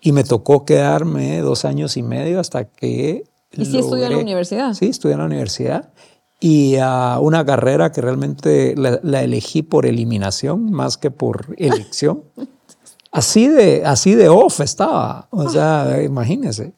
[0.00, 3.24] Y me tocó quedarme dos años y medio hasta que...
[3.50, 4.74] ¿Y sí estudió en la universidad?
[4.74, 5.92] Sí, estudié en la universidad.
[6.38, 12.22] Y uh, una carrera que realmente la, la, elegí por eliminación más que por elección.
[13.10, 15.26] así, de, así de off estaba.
[15.30, 16.74] O sea, imagínense.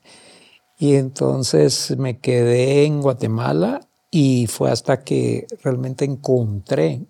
[0.78, 3.80] Y entonces me quedé en Guatemala
[4.16, 7.04] y fue hasta que realmente encontré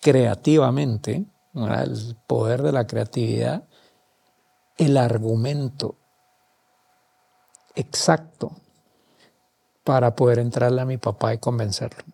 [0.00, 1.82] creativamente, ¿verdad?
[1.82, 3.64] el poder de la creatividad,
[4.76, 5.96] el argumento
[7.74, 8.52] exacto
[9.82, 12.04] para poder entrarle a mi papá y convencerlo.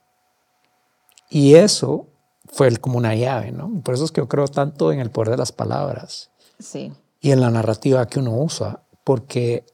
[1.28, 2.06] Y eso
[2.46, 3.82] fue como una llave, ¿no?
[3.82, 6.30] Por eso es que yo creo tanto en el poder de las palabras.
[6.58, 6.90] Sí.
[7.20, 9.66] Y en la narrativa que uno usa, porque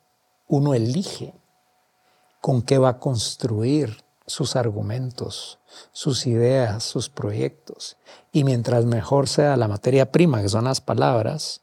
[0.49, 1.33] uno elige
[2.41, 5.59] con qué va a construir sus argumentos,
[5.93, 7.97] sus ideas, sus proyectos.
[8.31, 11.63] Y mientras mejor sea la materia prima, que son las palabras,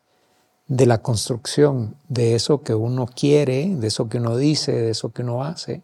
[0.67, 5.09] de la construcción de eso que uno quiere, de eso que uno dice, de eso
[5.09, 5.83] que uno hace,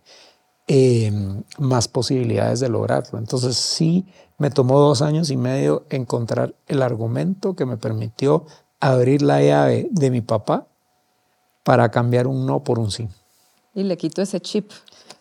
[0.67, 3.19] em, más posibilidades de lograrlo.
[3.19, 4.05] Entonces sí,
[4.37, 8.45] me tomó dos años y medio encontrar el argumento que me permitió
[8.79, 10.65] abrir la llave de mi papá
[11.63, 13.07] para cambiar un no por un sí.
[13.75, 14.71] Y le quitó ese chip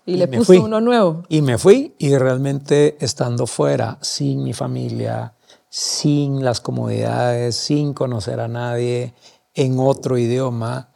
[0.06, 1.24] y, le puso uno nuevo.
[1.28, 5.34] Y me fui y realmente estando fuera, sin mi familia,
[5.68, 9.14] sin las comodidades, sin conocer a nadie,
[9.54, 10.90] en otro idioma,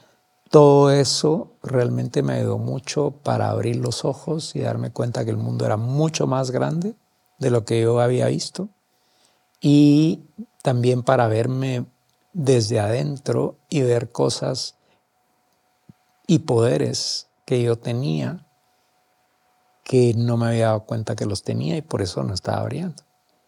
[0.51, 5.37] todo eso realmente me ayudó mucho para abrir los ojos y darme cuenta que el
[5.37, 6.95] mundo era mucho más grande
[7.39, 8.69] de lo que yo había visto
[9.61, 10.23] y
[10.63, 11.87] también para verme
[12.33, 14.77] desde adentro y ver cosas
[16.27, 18.44] y poderes que yo tenía
[19.85, 22.97] que no me había dado cuenta que los tenía y por eso no estaba abriendo.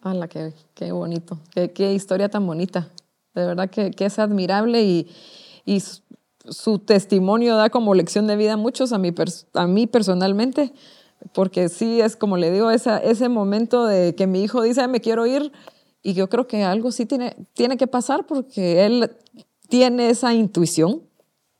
[0.01, 1.39] ¡Hala, qué, qué bonito!
[1.51, 2.89] Qué, qué, historia tan bonita!
[3.33, 5.11] De verdad que, que es admirable y,
[5.65, 5.81] y,
[6.49, 9.13] su testimonio da como lección de vida a muchos, a mí,
[9.53, 10.71] a mí personalmente,
[11.33, 15.01] porque sí es como le digo, esa, ese momento de que mi hijo dice, me
[15.01, 15.51] quiero ir,
[16.01, 19.11] y yo creo que algo sí tiene, tiene que pasar porque él
[19.67, 21.01] tiene esa intuición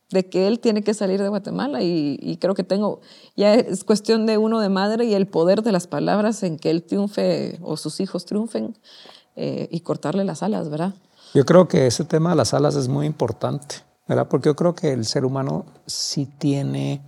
[0.09, 3.01] de que él tiene que salir de Guatemala y, creo que tengo,
[3.35, 6.69] ya es cuestión de uno de madre y el poder de las palabras en que
[6.69, 8.77] él triunfe o sus hijos triunfen
[9.35, 10.93] eh, y cortarle las alas, ¿verdad?
[11.33, 13.75] Yo creo que ese tema de las alas es muy importante,
[14.07, 14.27] ¿verdad?
[14.29, 17.01] Porque yo creo que el ser humano sí tiene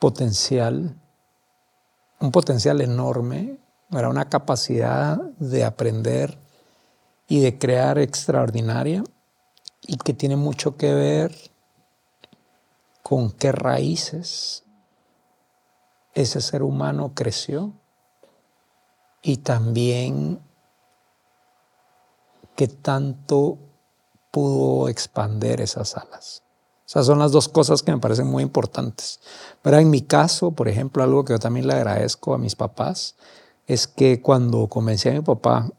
[0.00, 0.96] potencial,
[2.18, 4.10] un potencial enorme, ¿verdad?
[4.10, 6.36] Una capacidad de aprender
[7.28, 9.04] y de crear extraordinaria
[9.86, 11.51] y que tiene mucho que ver
[13.12, 14.64] con qué raíces
[16.14, 17.74] ese ser humano creció
[19.20, 20.40] y también
[22.56, 23.58] qué tanto
[24.30, 26.42] pudo expander esas alas.
[26.86, 29.20] Sea, son las dos cosas que me parecen muy importantes.
[29.60, 33.16] Pero en mi caso, por ejemplo, algo que yo también le agradezco a mis papás
[33.66, 35.70] es que cuando convencí a mi papá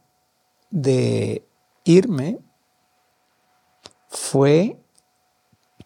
[0.69, 1.49] de
[1.83, 2.37] irme,
[4.07, 4.79] fue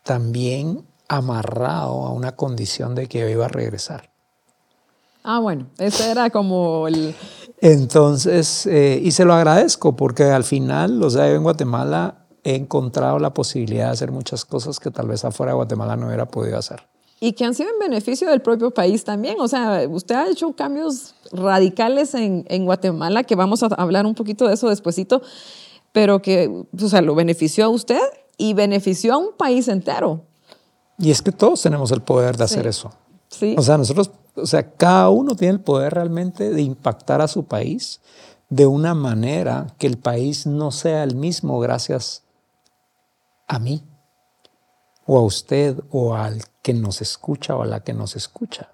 [0.04, 4.10] también amarrado a una condición de que yo iba a regresar.
[5.24, 7.14] Ah, bueno, ese era como el...
[7.60, 12.56] Entonces, eh, y se lo agradezco porque al final, o sea, yo en Guatemala he
[12.56, 16.28] encontrado la posibilidad de hacer muchas cosas que tal vez afuera de Guatemala no hubiera
[16.28, 16.88] podido hacer.
[17.20, 19.38] Y que han sido en beneficio del propio país también.
[19.40, 24.14] O sea, usted ha hecho cambios radicales en, en Guatemala, que vamos a hablar un
[24.14, 25.22] poquito de eso despuesito,
[25.92, 28.00] pero que, o sea, lo benefició a usted
[28.38, 30.22] y benefició a un país entero.
[30.98, 32.92] Y es que todos tenemos el poder de hacer eso.
[33.30, 33.56] Sí.
[33.58, 37.46] O sea, nosotros, o sea, cada uno tiene el poder realmente de impactar a su
[37.46, 38.00] país
[38.50, 42.24] de una manera que el país no sea el mismo gracias
[43.48, 43.84] a mí
[45.06, 48.72] o a usted o al que nos escucha o a la que nos escucha.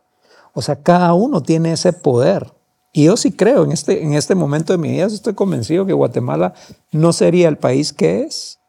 [0.54, 2.54] O sea, cada uno tiene ese poder.
[2.92, 5.94] Y yo sí creo, en este, en este momento de mi vida, estoy convencido que
[5.94, 6.54] Guatemala
[6.92, 8.60] no sería el país que es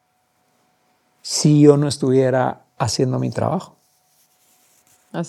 [1.21, 3.77] si yo no estuviera haciendo mi trabajo.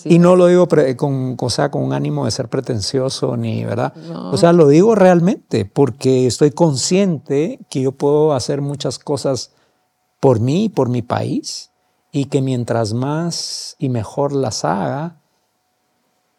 [0.04, 0.66] y no lo digo
[0.96, 3.92] con, o con un ánimo de ser pretencioso ni, ¿verdad?
[4.32, 9.52] O sea, lo digo realmente porque estoy consciente que yo puedo hacer muchas cosas
[10.20, 11.70] por mí, y por mi país,
[12.10, 15.20] y que mientras más y mejor las haga,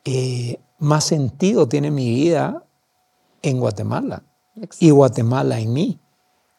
[0.04, 2.64] eh, más sentido tiene mi vida
[3.42, 4.24] en Guatemala
[4.80, 6.00] y Guatemala en mí.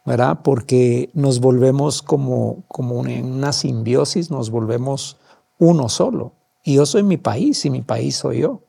[0.08, 0.38] ¿Verdad?
[0.42, 5.18] Porque nos volvemos como, como en una simbiosis, nos volvemos
[5.58, 6.32] uno solo.
[6.64, 8.62] Y yo soy mi país y mi país soy yo,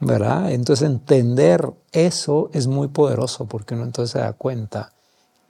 [0.00, 0.50] ¿verdad?
[0.50, 4.92] Entonces entender eso es muy poderoso porque uno entonces se da cuenta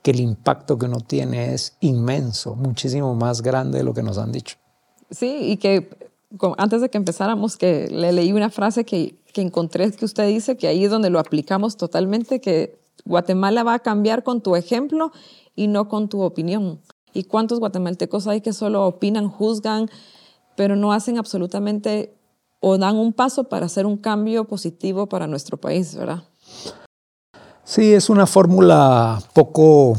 [0.03, 4.19] que el impacto que uno tiene es inmenso, muchísimo más grande de lo que nos
[4.19, 4.57] han dicho.
[5.09, 5.89] Sí, y que
[6.57, 10.55] antes de que empezáramos, que le leí una frase que, que encontré que usted dice,
[10.55, 15.11] que ahí es donde lo aplicamos totalmente, que Guatemala va a cambiar con tu ejemplo
[15.55, 16.81] y no con tu opinión.
[17.13, 19.89] ¿Y cuántos guatemaltecos hay que solo opinan, juzgan,
[20.55, 22.15] pero no hacen absolutamente
[22.59, 26.23] o dan un paso para hacer un cambio positivo para nuestro país, verdad?
[27.63, 29.93] Sí, es una fórmula poco,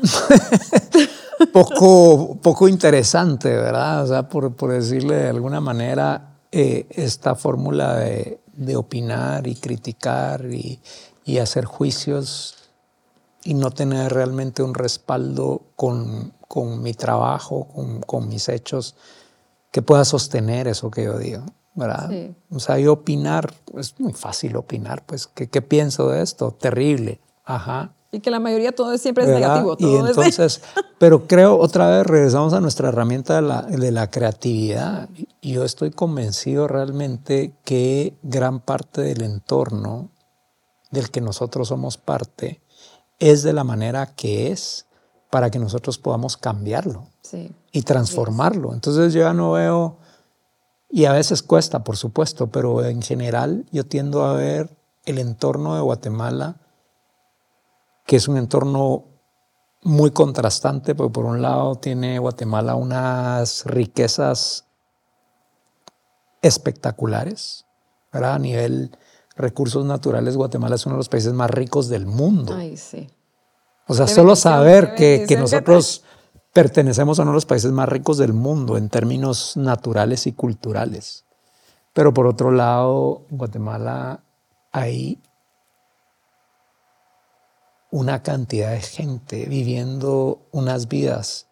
[1.52, 4.04] poco, poco interesante, ¿verdad?
[4.04, 10.46] O sea, por, decirle de alguna manera, eh, esta fórmula de, de, opinar y criticar
[10.46, 10.80] y,
[11.28, 12.54] y hacer juicios
[13.44, 18.96] y no tener realmente un respaldo con, con mi trabajo, con, con, mis hechos,
[19.70, 21.44] que pueda sostener eso que yo digo.
[21.74, 22.10] ¿verdad?
[22.50, 26.50] O sea, yo opinar, es muy fácil opinar, pues, ¿qué, ¿qué, pienso de esto?
[26.50, 27.92] Terrible, ajá.
[28.10, 29.76] Y que la mayoría todo es, siempre es negativo.
[29.78, 30.62] y entonces,
[30.98, 35.10] pero creo, otra vez regresamos a nuestra herramienta de la, de la creatividad.
[35.42, 40.08] Y yo estoy convencido realmente que gran parte del entorno
[40.90, 42.60] del que nosotros somos parte
[43.18, 44.86] es de la manera que es
[45.30, 47.08] para que nosotros podamos cambiarlo
[47.72, 48.72] y transformarlo.
[48.72, 49.98] Entonces yo ya no veo,
[50.90, 55.74] y a veces cuesta, por supuesto, pero en general yo tiendo a ver el entorno
[55.74, 56.56] de Guatemala
[58.06, 59.04] que es un entorno
[59.82, 64.64] muy contrastante, porque por un lado tiene Guatemala unas riquezas
[66.40, 67.66] espectaculares,
[68.10, 68.36] ¿verdad?
[68.36, 68.96] A nivel
[69.38, 72.54] recursos naturales, Guatemala es uno de los países más ricos del mundo.
[72.54, 73.08] Ay, sí.
[73.86, 76.04] O sea, solo saber que, que nosotros
[76.52, 81.24] pertenecemos a uno de los países más ricos del mundo en términos naturales y culturales.
[81.94, 84.22] Pero por otro lado, en Guatemala
[84.72, 85.22] hay
[87.90, 91.46] una cantidad de gente viviendo unas vidas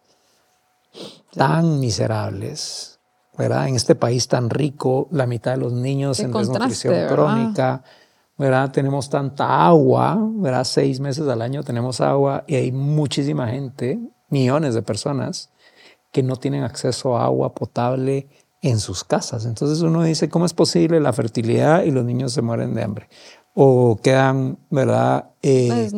[1.31, 2.96] tan miserables,
[3.37, 3.67] ¿verdad?
[3.67, 7.83] En este país tan rico, la mitad de los niños en desnutrición crónica,
[8.37, 8.71] ¿verdad?
[8.71, 10.63] Tenemos tanta agua, ¿verdad?
[10.63, 15.51] Seis meses al año tenemos agua y hay muchísima gente, millones de personas,
[16.11, 18.27] que no tienen acceso a agua potable
[18.61, 19.45] en sus casas.
[19.45, 23.09] Entonces uno dice, ¿cómo es posible la fertilidad y los niños se mueren de hambre?
[23.59, 25.31] O quedan, ¿verdad?
[25.41, 25.89] Eh,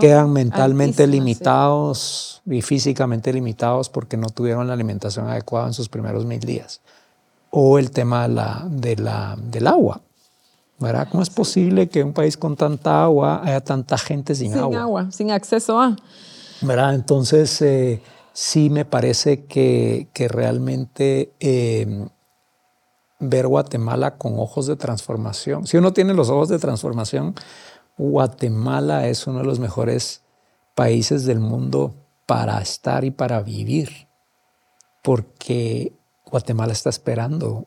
[0.00, 6.24] quedan mentalmente limitados y físicamente limitados porque no tuvieron la alimentación adecuada en sus primeros
[6.24, 6.80] mil días.
[7.50, 10.02] O el tema de la, de la, del agua.
[10.78, 11.08] ¿verdad?
[11.10, 14.68] ¿Cómo es posible que en un país con tanta agua haya tanta gente sin, agua?
[14.68, 15.96] Sin agua, sin acceso a.
[16.60, 16.94] ¿verdad?
[16.94, 18.02] Entonces, eh,
[18.32, 22.06] sí me parece que, que realmente eh,
[23.20, 25.66] ver Guatemala con ojos de transformación.
[25.66, 27.34] Si uno tiene los ojos de transformación,
[27.96, 30.22] Guatemala es uno de los mejores
[30.74, 31.94] países del mundo
[32.26, 34.08] para estar y para vivir,
[35.02, 35.92] porque
[36.24, 37.66] Guatemala está esperando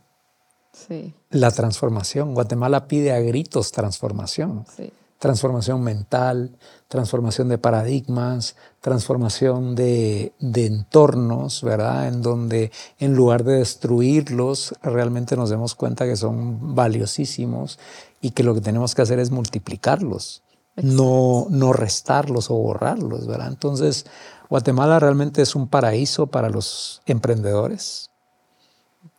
[1.29, 2.33] la transformación.
[2.33, 4.65] Guatemala pide a gritos transformación.
[4.75, 4.91] Sí
[5.23, 6.51] transformación mental,
[6.89, 12.09] transformación de paradigmas, transformación de, entornos, ¿verdad?
[12.09, 17.79] En donde en lugar de destruirlos, realmente nos demos cuenta que son valiosísimos
[18.19, 20.43] y que lo que tenemos que hacer es multiplicarlos,
[20.75, 23.47] no, no restarlos o borrarlos, ¿verdad?
[23.47, 24.05] Entonces,
[24.49, 28.09] Guatemala realmente es un paraíso para los emprendedores,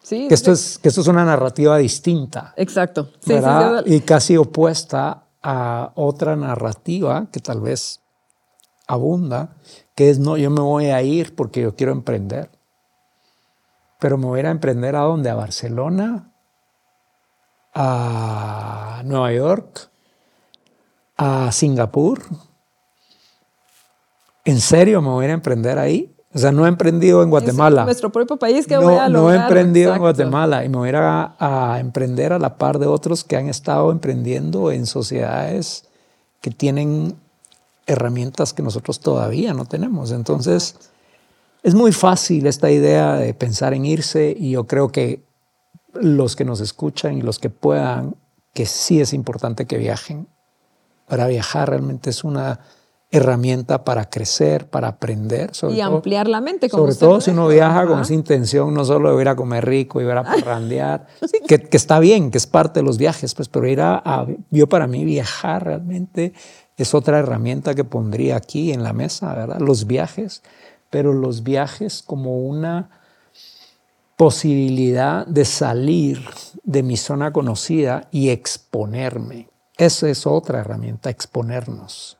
[0.02, 2.52] Sí, que esto, es, que esto es una narrativa distinta.
[2.58, 3.08] Exacto.
[3.86, 8.00] y casi opuesta a otra narrativa que tal vez
[8.86, 9.56] abunda,
[9.94, 12.50] que es no, yo me voy a ir porque yo quiero emprender.
[14.00, 15.28] Pero me voy a ir a emprender a dónde?
[15.28, 16.32] A Barcelona,
[17.74, 19.90] a Nueva York,
[21.18, 22.22] a Singapur.
[24.46, 26.13] ¿En serio me voy a ir a emprender ahí?
[26.34, 27.82] O sea, no he emprendido en Guatemala.
[27.82, 29.12] En nuestro propio país que no, voy a lograr.
[29.12, 32.80] No he emprendido en Guatemala y me voy a ir a, emprender a la par
[32.80, 35.84] de otros que han estado emprendiendo en sociedades
[36.40, 37.14] que tienen
[37.86, 40.10] herramientas que nosotros todavía no tenemos.
[40.10, 40.74] Entonces,
[41.62, 45.22] es muy fácil esta idea de pensar en irse y yo creo que
[45.92, 48.16] los que nos escuchan y los que puedan,
[48.52, 50.26] que sí es importante que viajen.
[51.06, 52.58] Para viajar realmente es una
[53.16, 55.52] herramienta para crecer, para aprender.
[55.70, 56.68] y ampliar la mente.
[56.68, 59.64] Como sobre todo si uno viaja con esa intención, no solo de ir a comer
[59.64, 61.06] rico, ir a parrandear,
[61.46, 64.68] que, que, está bien, que es parte de los viajes, pues, pero ir a, yo
[64.68, 66.32] para mí viajar realmente
[66.76, 69.60] es otra herramienta que pondría aquí en la mesa, ¿verdad?
[69.60, 70.42] Los viajes,
[70.90, 72.90] pero los viajes como una
[74.16, 76.20] posibilidad de salir
[76.64, 79.48] de mi zona conocida y exponerme.
[79.76, 82.16] Esa es otra herramienta, exponernos.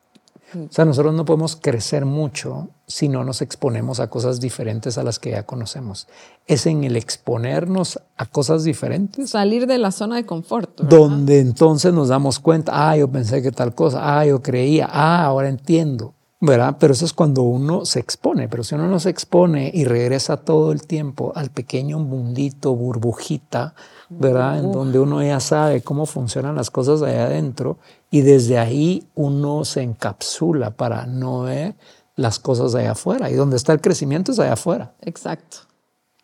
[0.56, 5.02] O sea, nosotros no podemos crecer mucho si no nos exponemos a cosas diferentes a
[5.02, 6.06] las que ya conocemos.
[6.46, 9.30] Es en el exponernos a cosas diferentes.
[9.30, 10.80] Salir de la zona de confort.
[10.80, 15.24] Donde entonces nos damos cuenta, ah, yo pensé que tal cosa, ah, yo creía, ah,
[15.24, 16.14] ahora entiendo.
[16.40, 16.76] ¿verdad?
[16.78, 20.36] Pero eso es cuando uno se expone, pero si uno no se expone y regresa
[20.36, 23.74] todo el tiempo al pequeño mundito, burbujita,
[24.18, 24.58] ¿verdad?
[24.58, 27.78] En donde uno ya sabe cómo funcionan las cosas allá adentro
[28.10, 31.74] y desde ahí uno se encapsula para no ver
[32.16, 34.94] las cosas allá afuera y donde está el crecimiento es allá afuera.
[35.00, 35.58] Exacto,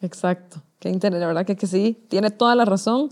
[0.00, 0.62] exacto.
[0.78, 3.10] Qué interesante, la verdad que, que sí, tiene toda la razón.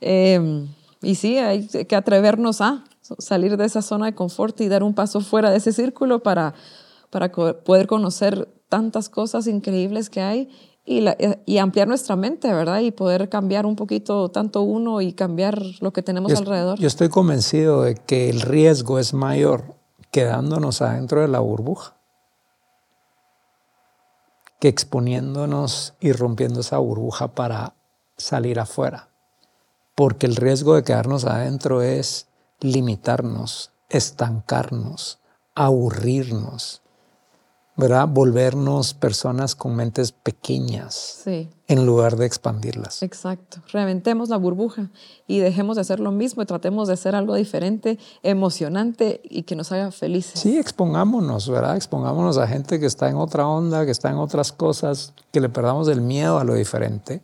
[0.00, 0.66] Eh,
[1.02, 2.84] y sí, hay que atrevernos a
[3.18, 6.54] salir de esa zona de confort y dar un paso fuera de ese círculo para,
[7.10, 10.48] para poder conocer tantas cosas increíbles que hay
[10.84, 12.80] y, eh, y, ampliar nuestra mente, ¿verdad?
[12.80, 16.78] Y poder cambiar un poquito tanto uno y cambiar lo que tenemos alrededor.
[16.78, 19.74] Yo estoy convencido de que el riesgo es mayor
[20.10, 21.94] quedándonos adentro de la burbuja
[24.64, 27.74] que exponiéndonos y rompiendo esa burbuja para
[28.16, 29.10] salir afuera.
[29.94, 32.28] Porque el riesgo de quedarnos adentro es
[32.60, 35.18] limitarnos, estancarnos,
[35.54, 36.80] aburrirnos,
[37.76, 38.06] ¿verdad?
[38.08, 40.94] Volvernos personas con mentes pequeñas
[41.24, 43.02] Sí, en lugar de expandirlas.
[43.02, 43.58] exacto.
[43.72, 44.90] Reventemos la burbuja
[45.26, 49.56] y dejemos de hacer lo mismo y tratemos de hacer algo diferente, emocionante y que
[49.56, 50.38] nos haga felices.
[50.38, 51.76] Sí, expongámonos, ¿verdad?
[51.76, 55.48] Expongámonos a gente que está en otra onda, que está en otras cosas, que le
[55.48, 57.22] perdamos el miedo a lo diferente.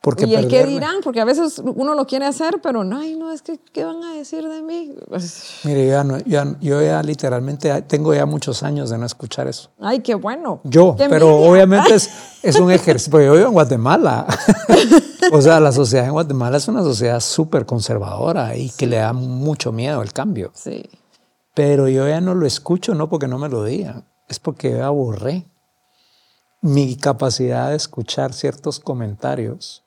[0.00, 2.98] Porque y el qué perderle- dirán, porque a veces uno lo quiere hacer, pero no,
[2.98, 4.94] ay, no, es que, ¿qué van a decir de mí?
[5.08, 9.04] Pues, Mire, yo ya, no- ya- yo ya literalmente tengo ya muchos años de no
[9.06, 9.70] escuchar eso.
[9.80, 10.60] Ay, qué bueno.
[10.62, 11.50] Yo, Qué pero envidia.
[11.50, 12.10] obviamente es,
[12.44, 13.10] es un ejercicio.
[13.10, 14.24] porque Yo vivo en Guatemala.
[15.32, 19.12] o sea, la sociedad en Guatemala es una sociedad súper conservadora y que le da
[19.12, 20.52] mucho miedo el cambio.
[20.54, 20.88] Sí,
[21.54, 24.84] Pero yo ya no lo escucho, no porque no me lo digan, es porque yo
[24.84, 25.44] aburré.
[26.60, 29.84] Mi capacidad de escuchar ciertos comentarios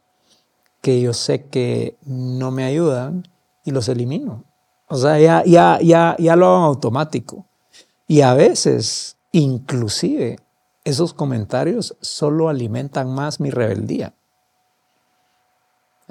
[0.82, 3.28] que yo sé que no me ayudan
[3.64, 4.44] y los elimino.
[4.88, 7.46] O sea, ya, ya, ya, ya lo hago automático.
[8.08, 10.38] Y a veces, inclusive,
[10.84, 14.14] esos comentarios solo alimentan más mi rebeldía.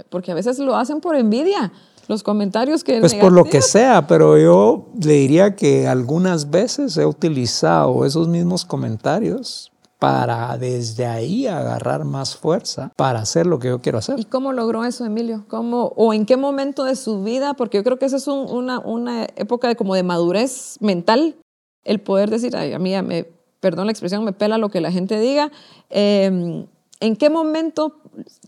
[0.09, 1.73] porque a veces lo hacen por envidia.
[2.09, 3.01] Los comentarios que...
[3.01, 8.29] Pues por lo que sea, pero yo le diría que algunas veces he utilizado esos
[8.29, 9.71] mismos comentarios
[10.01, 14.19] para desde ahí agarrar más fuerza para hacer lo que yo quiero hacer.
[14.19, 15.45] ¿Y cómo logró eso, Emilio?
[15.49, 17.53] ¿Cómo, ¿O en qué momento de su vida?
[17.55, 21.37] Porque yo creo que esa es un- una, una época de, como de madurez mental,
[21.85, 23.27] el poder decir, Ay, a mí, ya me,
[23.61, 25.51] perdón la expresión, me pela lo que la gente diga.
[25.91, 26.67] Eh,
[27.01, 27.97] ¿En qué momento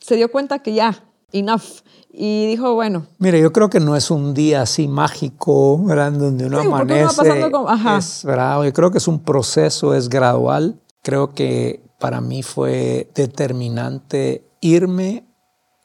[0.01, 1.83] se dio cuenta que ya, enough?
[2.15, 6.13] Y dijo, bueno, Mire, yo creo que no es un día así mágico, ¿verdad?
[6.13, 7.17] Donde uno Sí, porque uno va amanece.
[7.17, 7.99] pasando ajá.
[7.99, 8.63] es, ¿verdad?
[8.65, 10.79] Yo creo que es un proceso, es gradual.
[11.03, 15.25] Creo que para mí fue determinante irme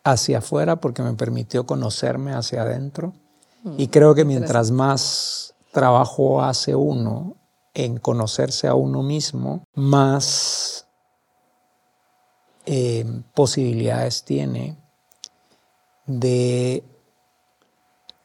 [0.03, 3.13] hacia afuera porque me permitió conocerme hacia adentro.
[3.77, 7.35] Y creo que mientras más trabajo hace uno
[7.73, 10.87] en conocerse a uno mismo, más
[12.65, 14.77] eh, posibilidades tiene
[16.05, 16.83] de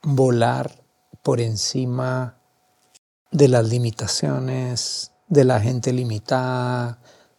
[0.03, 0.82] volar
[1.22, 2.36] por encima
[3.30, 6.99] de las limitaciones, de la gente limitada,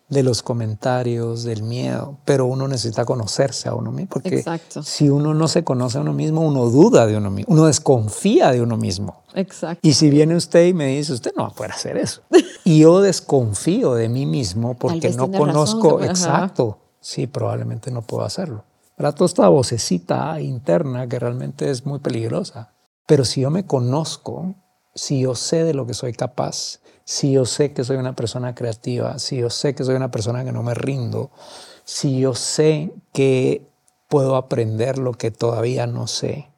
[0.10, 4.82] de los comentarios, del miedo, pero uno necesita conocerse a uno mismo, porque Exacto.
[4.82, 8.52] si uno no se conoce a uno mismo, uno duda de uno mismo, uno desconfía
[8.52, 9.22] de uno mismo.
[9.36, 9.88] exacto.
[9.88, 12.22] Y si viene usted y me dice, usted no va a poder hacer eso.
[12.66, 16.78] Y yo desconfío de mí mismo porque no razón, conozco exacto.
[17.02, 18.64] Sí, probablemente no puedo hacerlo.
[18.98, 19.14] ¿Verdad?
[19.16, 22.72] Toda esta vocecita interna que realmente es muy peligrosa.
[23.06, 24.56] Pero si yo me conozco,
[24.96, 28.56] si yo sé de lo que soy capaz, si yo sé que soy una persona
[28.56, 31.32] creativa, si yo sé que soy una persona que no me rindo,
[31.84, 33.68] si yo sé que
[34.08, 36.50] puedo aprender lo que todavía no sé,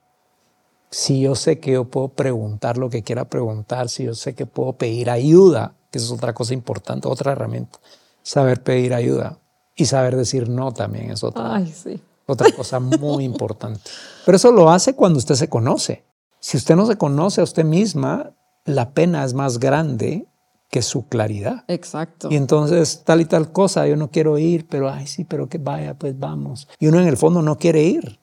[0.92, 4.46] si yo sé que yo puedo preguntar lo que quiera preguntar, si yo sé que
[4.46, 7.80] puedo pedir ayuda, que eso es otra cosa importante, otra herramienta,
[8.24, 9.40] saber pedir ayuda
[9.76, 12.02] y saber decir no también es otra, Ay, sí.
[12.28, 13.82] otra cosa muy importante.
[14.26, 16.06] Pero eso lo hace cuando usted se conoce.
[16.40, 18.32] Si usted no se conoce a usted misma,
[18.64, 20.28] la pena es más grande
[20.70, 21.64] que su claridad.
[21.68, 22.30] Exacto.
[22.32, 25.58] Y entonces tal y tal cosa, yo no quiero ir, pero ay sí, pero que
[25.58, 26.68] vaya, pues vamos.
[26.80, 28.20] Y uno en el fondo no quiere ir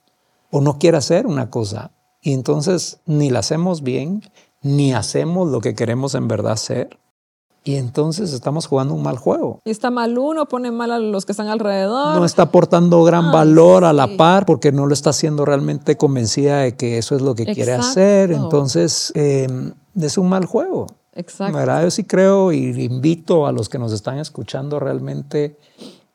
[0.51, 1.93] o no quiere hacer una cosa.
[2.21, 4.23] Y entonces ni la hacemos bien,
[4.61, 6.99] ni hacemos lo que queremos en verdad hacer.
[7.65, 9.61] Y entonces estamos jugando un mal juego.
[9.65, 12.17] Y está mal uno, pone mal a los que están alrededor.
[12.17, 16.59] No está aportando gran valor a la par porque no lo está haciendo realmente convencida
[16.59, 18.33] de que eso es lo que quiere hacer.
[18.33, 19.47] Entonces eh,
[19.95, 20.89] es un mal juego.
[21.15, 21.57] Exacto.
[21.57, 21.83] ¿verdad?
[21.83, 25.59] Yo sí creo y invito a los que nos están escuchando realmente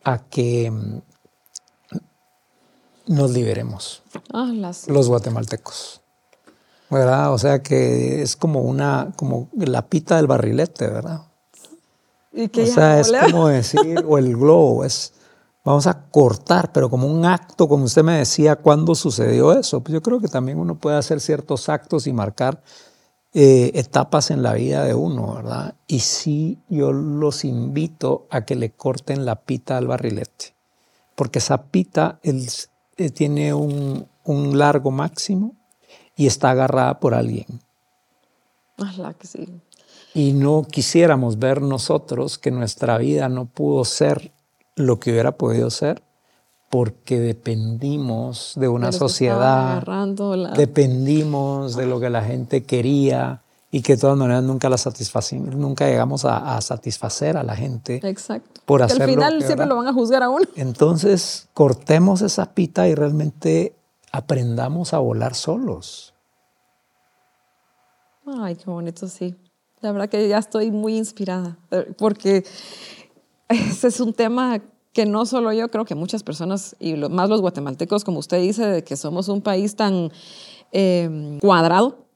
[0.04, 1.02] a que mm,
[3.08, 6.02] nos liberemos, Ah, las- los guatemaltecos.
[6.90, 7.34] ¿Verdad?
[7.34, 11.22] O sea que es como una, como la pita del barrilete, ¿verdad?
[12.32, 15.14] Y que O sea, es como decir, o el globo, es,
[15.66, 19.82] vamos a cortar, pero como un acto, como usted me decía, ¿cuándo sucedió eso?
[19.82, 22.62] Pues yo creo que también uno puede hacer ciertos actos y marcar
[23.40, 25.76] eh, etapas en la vida de uno, ¿verdad?
[25.86, 30.56] Y sí, yo los invito a que le corten la pita al barrilete,
[31.14, 32.48] porque esa pita el-
[32.98, 35.54] eh, tiene un, un largo máximo
[36.16, 37.46] y está agarrada por alguien.
[38.98, 39.46] La que sí.
[40.16, 44.32] Y no quisiéramos ver nosotros que nuestra vida no pudo ser
[44.76, 46.02] lo que hubiera podido ser
[46.78, 53.82] porque dependimos de una estaban sociedad, la- dependimos de lo que la gente quería y
[53.82, 54.78] que de todas maneras nunca la
[55.56, 58.00] nunca llegamos a, satisfacer a la gente.
[58.04, 58.62] Exacto.
[58.64, 60.46] Por hacerlo, al final siempre lo van a juzgar a uno.
[60.56, 63.74] Entonces, cortemos esa pita y realmente
[64.12, 66.14] aprendamos a volar solos.
[68.28, 69.36] Ay, qué bonito, sí.
[69.82, 72.46] La verdad que ya estoy muy inspirada, eh, porque
[73.50, 74.62] ese es un tema
[74.98, 78.66] que no solo yo, creo que muchas personas, y más los guatemaltecos, como usted dice,
[78.66, 80.12] de que somos un país tan
[80.72, 82.08] em, cuadrado,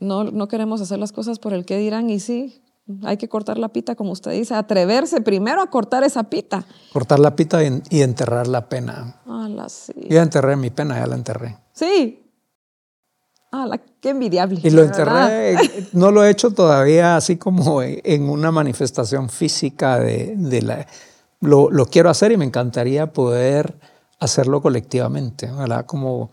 [0.00, 2.60] no, no queremos hacer las cosas por el que dirán, y sí,
[3.04, 6.66] hay que cortar la pita, como usted dice, atreverse primero a cortar esa pita.
[6.92, 9.20] Cortar la pita y, enterrar la pena.
[9.24, 9.92] Ala, sí.
[10.10, 11.56] Ya enterré mi pena, ya la enterré.
[11.72, 12.20] Sí,
[13.52, 14.60] ¡Hala, qué envidiable!
[14.60, 15.56] Y lo enterré,
[15.92, 20.84] no lo he hecho todavía así como en una manifestación física de, la...
[21.40, 23.78] Lo, lo, quiero hacer y me encantaría poder
[24.18, 25.84] hacerlo colectivamente, ¿verdad?
[25.86, 26.30] Como,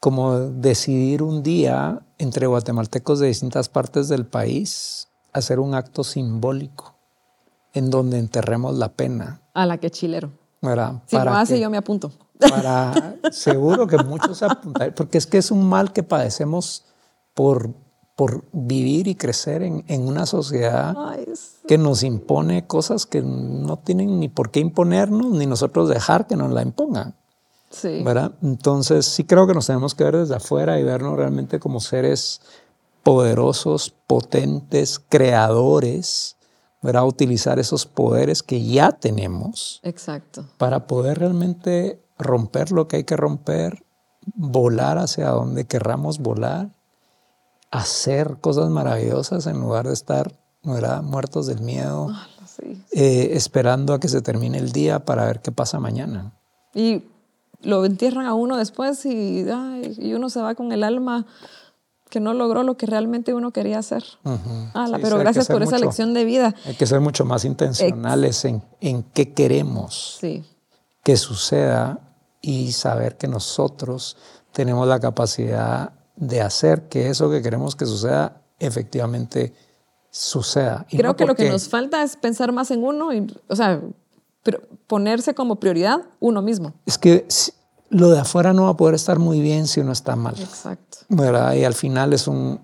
[0.00, 6.94] como decidir un día entre guatemaltecos de distintas partes del país hacer un acto simbólico
[7.72, 9.40] en donde enterremos la pena.
[9.54, 10.30] A la que chilero.
[10.60, 11.02] ¿verdad?
[11.06, 12.12] Si lo hace, yo me apunto
[12.48, 16.84] para seguro que muchos apuntar, porque es que es un mal que padecemos
[17.34, 17.70] por,
[18.22, 20.94] por vivir y crecer en, en una sociedad
[21.66, 26.36] que nos impone cosas que no tienen ni por qué imponernos, ni nosotros dejar que
[26.36, 27.16] nos la impongan.
[27.68, 28.00] Sí.
[28.04, 28.30] ¿verdad?
[28.40, 32.42] Entonces sí creo que nos tenemos que ver desde afuera y vernos realmente como seres
[33.02, 36.36] poderosos, potentes, creadores,
[36.80, 37.04] ¿verdad?
[37.04, 39.80] Utilizar esos poderes que ya tenemos.
[39.82, 40.46] Exacto.
[40.58, 43.84] Para poder realmente romper lo que hay que romper,
[44.36, 46.70] volar hacia donde querramos volar,
[47.72, 52.28] hacer cosas maravillosas en lugar de estar muertos del miedo, ah,
[52.92, 56.32] eh, esperando a que se termine el día para ver qué pasa mañana.
[56.74, 57.02] Y
[57.62, 59.44] lo entierran a uno después y,
[59.98, 61.26] y uno se va con el alma
[62.10, 64.04] que no logró lo que realmente uno quería hacer.
[65.00, 66.54] pero gracias por esa lección de vida.
[66.66, 70.20] Hay que ser mucho más intencionales en, en qué queremos
[71.02, 72.00] que suceda
[72.42, 74.18] y saber que nosotros
[74.52, 79.52] tenemos la capacidad de hacer que eso que queremos que suceda efectivamente
[80.10, 80.86] suceda.
[80.90, 83.80] Creo que lo que nos falta es pensar más en uno, y, o sea,
[84.86, 86.74] ponerse como prioridad uno mismo.
[86.86, 87.26] Es que
[87.88, 90.38] lo de afuera no va a poder estar muy bien si uno está mal.
[90.38, 90.98] Exacto.
[91.08, 91.54] ¿verdad?
[91.54, 92.60] Y al final es un,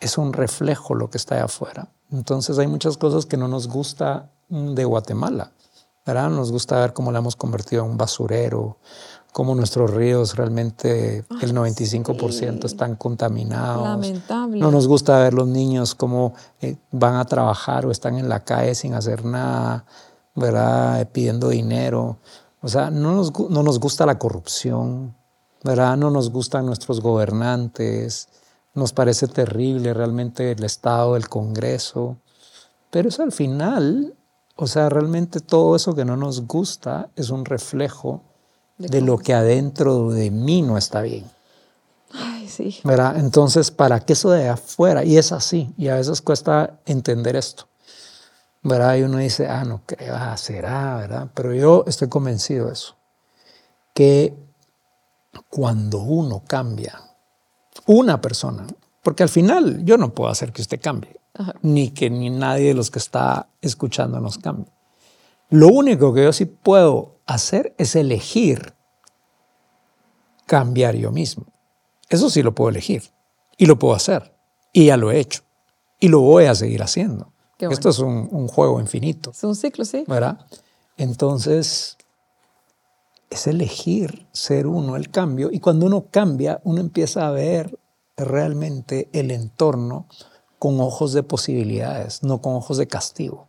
[0.00, 1.88] es un reflejo lo que está ahí afuera.
[2.10, 5.52] Entonces hay muchas cosas que no nos gusta de Guatemala.
[6.08, 6.30] ¿verdad?
[6.30, 8.78] Nos gusta ver cómo la hemos convertido en un basurero,
[9.32, 13.84] cómo nuestros ríos realmente el 95% están contaminados.
[13.84, 14.58] Lamentable.
[14.58, 18.44] No nos gusta ver los niños cómo eh, van a trabajar o están en la
[18.44, 19.84] calle sin hacer nada,
[20.34, 21.08] ¿verdad?
[21.12, 22.18] Pidiendo dinero.
[22.60, 25.14] O sea, no nos, no nos gusta la corrupción,
[25.62, 25.96] ¿verdad?
[25.96, 28.28] No nos gustan nuestros gobernantes,
[28.74, 32.16] nos parece terrible realmente el Estado, el Congreso,
[32.90, 34.14] pero eso al final
[34.60, 38.24] o sea, realmente todo eso que no nos gusta es un reflejo
[38.78, 41.24] de, lo que adentro de mí no está bien.
[42.12, 42.80] Ay, sí.
[42.84, 43.18] ¿Verdad?
[43.18, 47.68] Entonces, para que eso de afuera, y es así, y a veces cuesta entender esto.
[48.62, 48.96] ¿Verdad?
[48.96, 51.28] Y uno dice, ah, no creo, ah, será, ¿verdad?
[51.34, 52.96] Pero yo estoy convencido de eso.
[53.94, 54.34] Que
[55.48, 57.00] cuando uno cambia,
[57.86, 58.66] una persona,
[59.02, 61.18] porque al final yo no puedo hacer que usted cambie
[61.62, 64.72] ni que ni nadie de los que está escuchando nos cambie.
[65.50, 68.74] Lo único que yo sí puedo hacer es elegir
[70.46, 71.44] cambiar yo mismo.
[72.08, 73.04] Eso sí lo puedo elegir
[73.56, 74.34] y lo puedo hacer
[74.72, 75.42] y ya lo he hecho
[76.00, 77.32] y lo voy a seguir haciendo.
[77.58, 79.30] Esto es un, un, juego infinito.
[79.32, 80.04] Es un ciclo, sí.
[80.06, 80.46] ¿Verdad?
[80.96, 81.98] Entonces,
[83.30, 87.78] es elegir ser uno el cambio y cuando uno cambia, uno empieza a ver
[88.16, 90.06] realmente el entorno
[90.58, 93.47] con ojos de posibilidades, no con ojos de castigo.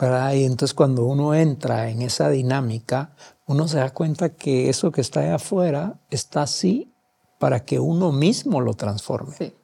[0.00, 3.14] Y entonces cuando uno entra en esa dinámica,
[3.46, 6.92] uno se da cuenta que eso que está ahí afuera está así
[7.38, 9.54] para que uno mismo lo transforme.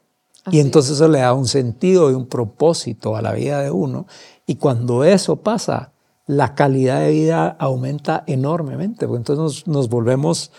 [0.50, 4.06] y entonces eso le da un sentido y un propósito a la vida de uno.
[4.46, 5.92] Y cuando eso pasa,
[6.26, 10.50] la calidad de vida aumenta enormemente, porque entonces nos, volvemos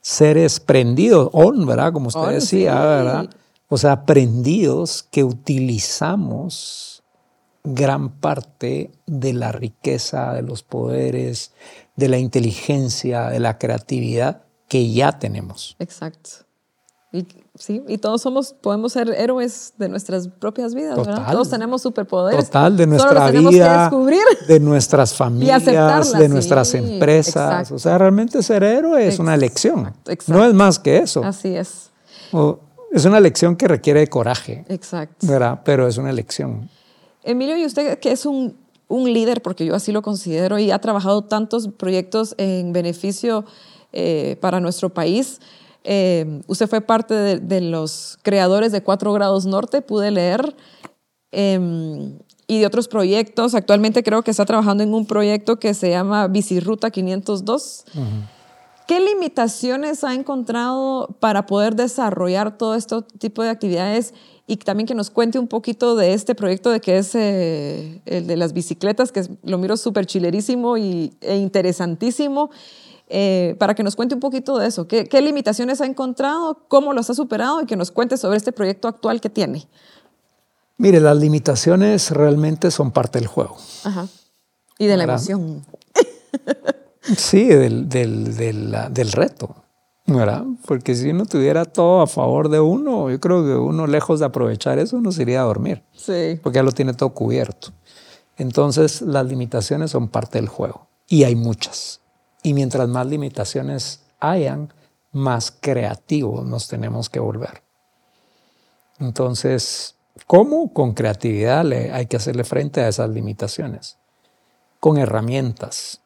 [0.00, 1.92] seres prendidos, on, ¿verdad?
[1.92, 3.30] Como usted decía, ¿verdad?
[3.68, 7.03] o sea, aprendidos que utilizamos
[7.64, 11.52] gran parte de la riqueza, de los poderes,
[11.96, 15.76] de la inteligencia, de la creatividad que ya tenemos.
[15.78, 16.30] Exacto.
[17.10, 21.30] Y, sí, y todos somos, podemos ser héroes de nuestras propias vidas, ¿verdad?
[21.30, 22.46] Todos tenemos superpoderes.
[22.46, 23.90] Total, de nuestra vida,
[24.48, 27.70] de nuestras familias, de nuestras empresas.
[27.70, 29.94] O sea, realmente ser héroe es una elección.
[30.26, 31.22] No es más que eso.
[31.24, 31.92] Así es
[32.92, 34.64] Es una elección que requiere coraje.
[34.68, 35.24] Exacto.
[35.24, 35.60] ¿verdad?
[35.64, 36.68] Pero es una elección.
[37.24, 38.56] Emilio, y usted que es un,
[38.88, 43.44] un, líder, porque yo así lo considero, y ha trabajado tantos proyectos en beneficio
[43.92, 45.40] eh, para nuestro país.
[45.84, 50.54] Eh, usted fue parte de, de, los creadores de Cuatro Grados Norte, pude leer,
[51.32, 53.54] eh, y de otros proyectos.
[53.54, 57.84] Actualmente creo que está trabajando en un proyecto que se llama Biciruta 502.
[57.94, 58.04] Uh -huh.
[58.86, 64.12] ¿Qué limitaciones ha encontrado para poder desarrollar todo este tipo de actividades
[64.46, 68.26] y también que nos cuente un poquito de este proyecto de que es eh, el
[68.26, 72.50] de las bicicletas, que lo miro súper chilerísimo y, e interesantísimo,
[73.08, 74.86] eh, para que nos cuente un poquito de eso.
[74.86, 76.60] ¿Qué, ¿Qué, limitaciones ha encontrado?
[76.68, 77.62] ¿Cómo los ha superado?
[77.62, 79.66] Y que nos cuente sobre este proyecto actual que tiene.
[80.76, 83.56] Mire, las limitaciones realmente son parte del juego.
[83.84, 84.08] Ajá.
[84.78, 85.64] Y de la emoción.
[87.16, 89.54] Sí, del, del, del, del, reto,
[90.06, 90.44] ¿verdad?
[90.66, 94.26] Porque si uno tuviera todo a favor de uno, yo creo que uno lejos de
[94.26, 95.82] aprovechar eso, uno se iría a dormir.
[95.92, 96.38] Sí.
[96.42, 97.72] Porque ya lo tiene todo cubierto.
[98.36, 100.88] Entonces, las limitaciones son parte del juego.
[101.06, 102.00] Y hay muchas.
[102.42, 104.72] Y mientras más limitaciones hayan,
[105.12, 107.62] más creativos nos tenemos que volver.
[108.98, 109.96] Entonces,
[110.26, 110.72] ¿cómo?
[110.72, 113.98] Con creatividad le, hay que hacerle frente a esas limitaciones.
[114.80, 116.03] Con herramientas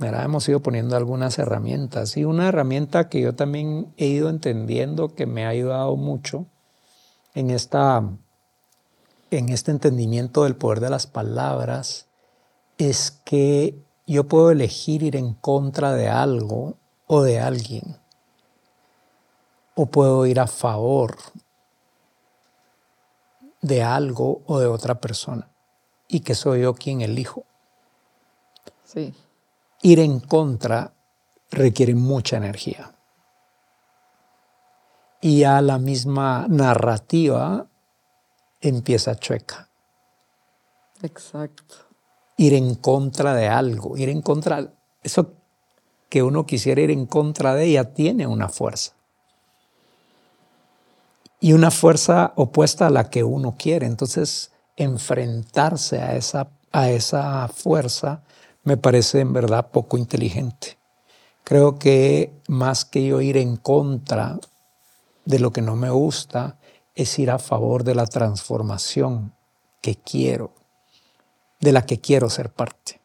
[0.00, 2.16] Mira, hemos ido poniendo algunas herramientas.
[2.16, 6.46] Y una herramienta que yo también he ido entendiendo que me ha ayudado mucho
[7.34, 8.02] en, esta,
[9.30, 12.06] en este entendimiento del poder de las palabras
[12.78, 17.98] es que yo puedo elegir ir en contra de algo o de alguien.
[19.74, 21.18] O puedo ir a favor
[23.60, 25.50] de algo o de otra persona.
[26.08, 27.44] Y que soy yo quien elijo.
[28.86, 29.12] Sí
[29.82, 30.92] ir en contra
[31.50, 32.94] requiere mucha energía.
[35.20, 37.66] Y a la misma narrativa
[38.60, 39.68] empieza chueca.
[41.02, 41.74] Exacto.
[42.36, 44.72] Ir en contra de algo, ir en contra,
[45.02, 45.34] eso
[46.08, 48.92] que uno quisiera ir en contra de ella tiene una fuerza.
[51.38, 53.86] Y una fuerza opuesta a la que uno quiere.
[53.86, 58.22] Entonces, enfrentarse a esa, a esa fuerza
[58.62, 60.78] me parece en verdad poco inteligente.
[61.44, 64.38] Creo que más que yo ir en contra
[65.24, 66.58] de lo que no me gusta,
[66.94, 69.32] es ir a favor de la transformación
[69.80, 70.52] que quiero,
[71.60, 73.00] de la que quiero ser parte.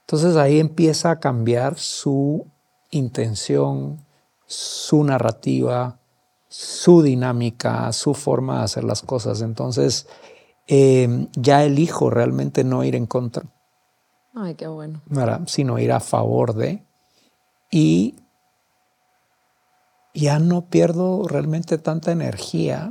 [0.00, 2.46] Entonces ahí empieza a cambiar su
[2.90, 4.04] intención,
[4.46, 5.98] su narrativa,
[6.48, 9.40] su dinámica, su forma de hacer las cosas.
[9.40, 10.06] Entonces
[10.66, 13.44] eh, ya elijo realmente no ir en contra.
[14.34, 15.02] Ay, qué bueno.
[15.06, 15.42] ¿verdad?
[15.46, 16.82] Sino ir a favor de.
[17.70, 18.16] Y
[20.14, 22.90] ya no pierdo realmente tanta energía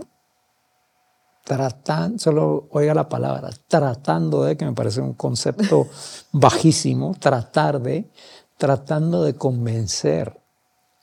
[1.44, 5.88] tratando, solo oiga la palabra, tratando de, que me parece un concepto
[6.32, 8.10] bajísimo, tratar de,
[8.58, 10.40] tratando de convencer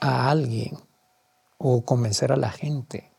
[0.01, 0.79] a alguien
[1.59, 3.13] o convencer a la gente.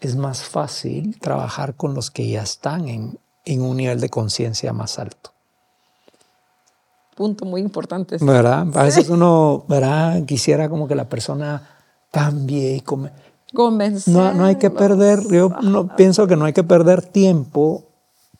[0.00, 4.72] Es más fácil trabajar con los que ya están en, en un nivel de conciencia
[4.72, 5.37] más alto
[7.18, 8.16] punto muy importante.
[8.20, 8.68] ¿Verdad?
[8.74, 10.24] A veces uno, ¿verdad?
[10.24, 11.68] Quisiera como que la persona
[12.12, 13.10] cambie y come.
[14.06, 17.86] No, no hay que perder, yo no, pienso que no hay que perder tiempo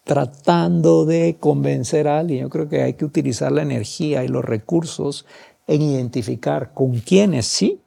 [0.05, 2.43] tratando de convencer a alguien.
[2.43, 5.27] Yo creo que hay que utilizar la energía y los recursos
[5.67, 7.83] en identificar con quiénes sí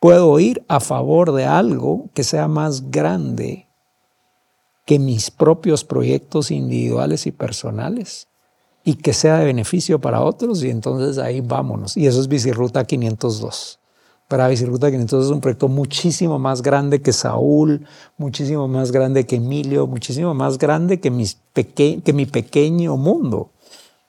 [0.00, 3.68] puedo ir a favor de algo que sea más grande
[4.84, 8.29] que mis propios proyectos individuales y personales
[8.84, 11.96] y que sea de beneficio para otros y entonces ahí vámonos.
[11.96, 13.78] Y eso es Bicirruta 502.
[14.28, 19.36] Para Bicirruta 502 es un proyecto muchísimo más grande que Saúl, muchísimo más grande que
[19.36, 23.50] Emilio, muchísimo más grande que, mis peque que mi pequeño mundo,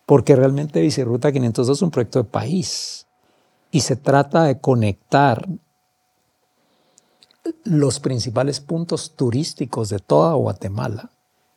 [0.06, 3.08] porque realmente Bicirruta 502 es un proyecto de país
[3.72, 5.48] y se trata de conectar
[7.64, 11.10] los principales puntos turísticos de toda Guatemala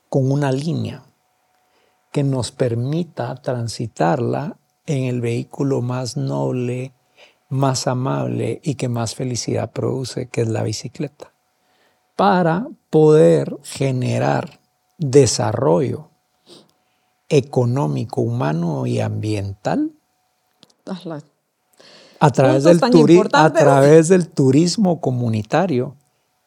[0.08, 1.04] con una línea
[2.14, 4.56] que nos permita transitarla
[4.86, 6.92] en el vehículo más noble,
[7.48, 11.32] más amable y que más felicidad produce, que es la bicicleta,
[12.14, 14.60] para poder generar
[14.96, 16.10] desarrollo
[17.28, 19.90] económico, humano y ambiental
[22.20, 22.80] a través, del
[23.32, 25.96] a través del turismo comunitario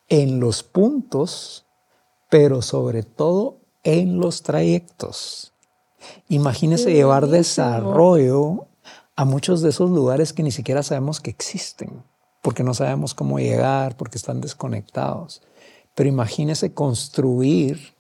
[0.07, 1.65] en los puntos,
[2.30, 5.51] pero sobre todo en los trayectos.
[6.30, 8.68] Imagínese llevar desarrollo
[9.16, 12.03] a muchos de esos lugares que ni siquiera sabemos que existen,
[12.41, 15.41] porque no sabemos cómo llegar, porque están desconectados.
[15.95, 17.95] Pero imagínese construir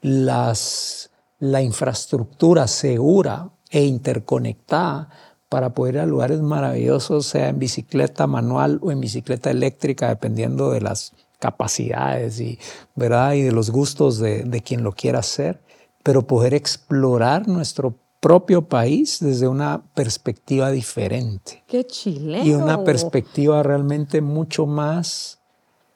[0.00, 5.08] las, la infraestructura segura e interconectada
[5.48, 10.70] para poder ir a lugares maravillosos, sea en bicicleta manual o en bicicleta eléctrica, dependiendo
[10.70, 12.58] de las capacidades y,
[12.94, 13.32] ¿verdad?
[13.32, 15.60] y de los gustos de, de quien lo quiera hacer,
[16.02, 21.64] pero poder explorar nuestro propio país desde una perspectiva diferente.
[21.66, 22.44] ¡Qué chileno!
[22.44, 25.40] Y una perspectiva realmente mucho más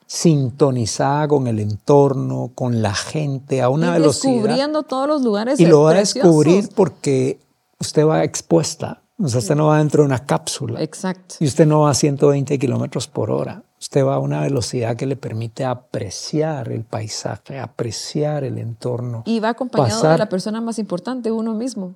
[0.07, 4.33] sintonizada con el entorno, con la gente, a una y velocidad.
[4.33, 5.61] Descubriendo todos los lugares.
[5.61, 7.41] Y lo va a descubrir porque
[7.79, 9.03] usted va expuesta.
[9.19, 10.83] O sea, usted no va dentro de una cápsula.
[10.83, 11.37] Exacto.
[11.41, 13.63] Y usted no va a 120 kilómetros por hora.
[13.79, 19.23] Usted va a una velocidad que le permite apreciar el paisaje, apreciar el entorno.
[19.27, 21.95] Y va acompañado de la persona más importante, uno mismo.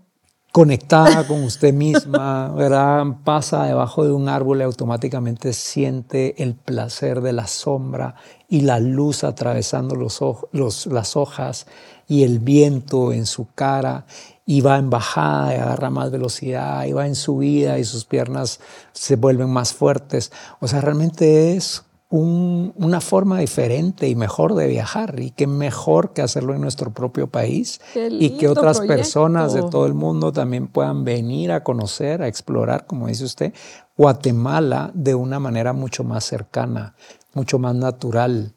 [0.53, 3.05] conectada con usted misma, ¿verdad?
[3.24, 8.16] Pasa debajo de un árbol y automáticamente siente el placer de la sombra
[8.49, 11.66] y la luz atravesando los, oj- los- las hojas
[12.09, 14.07] y el viento en su cara
[14.53, 18.59] y va en bajada y agarra más velocidad y va en subida y sus piernas
[18.92, 20.32] se vuelven más fuertes.
[20.59, 26.12] O sea, realmente es un- una forma diferente y mejor de viajar y qué mejor
[26.12, 27.80] que hacerlo en nuestro propio país
[28.20, 32.86] y que otras personas de todo el mundo también puedan venir a conocer, a explorar,
[32.86, 33.53] como dice usted,
[33.96, 36.94] Guatemala de una manera mucho más cercana,
[37.34, 38.55] mucho más natural,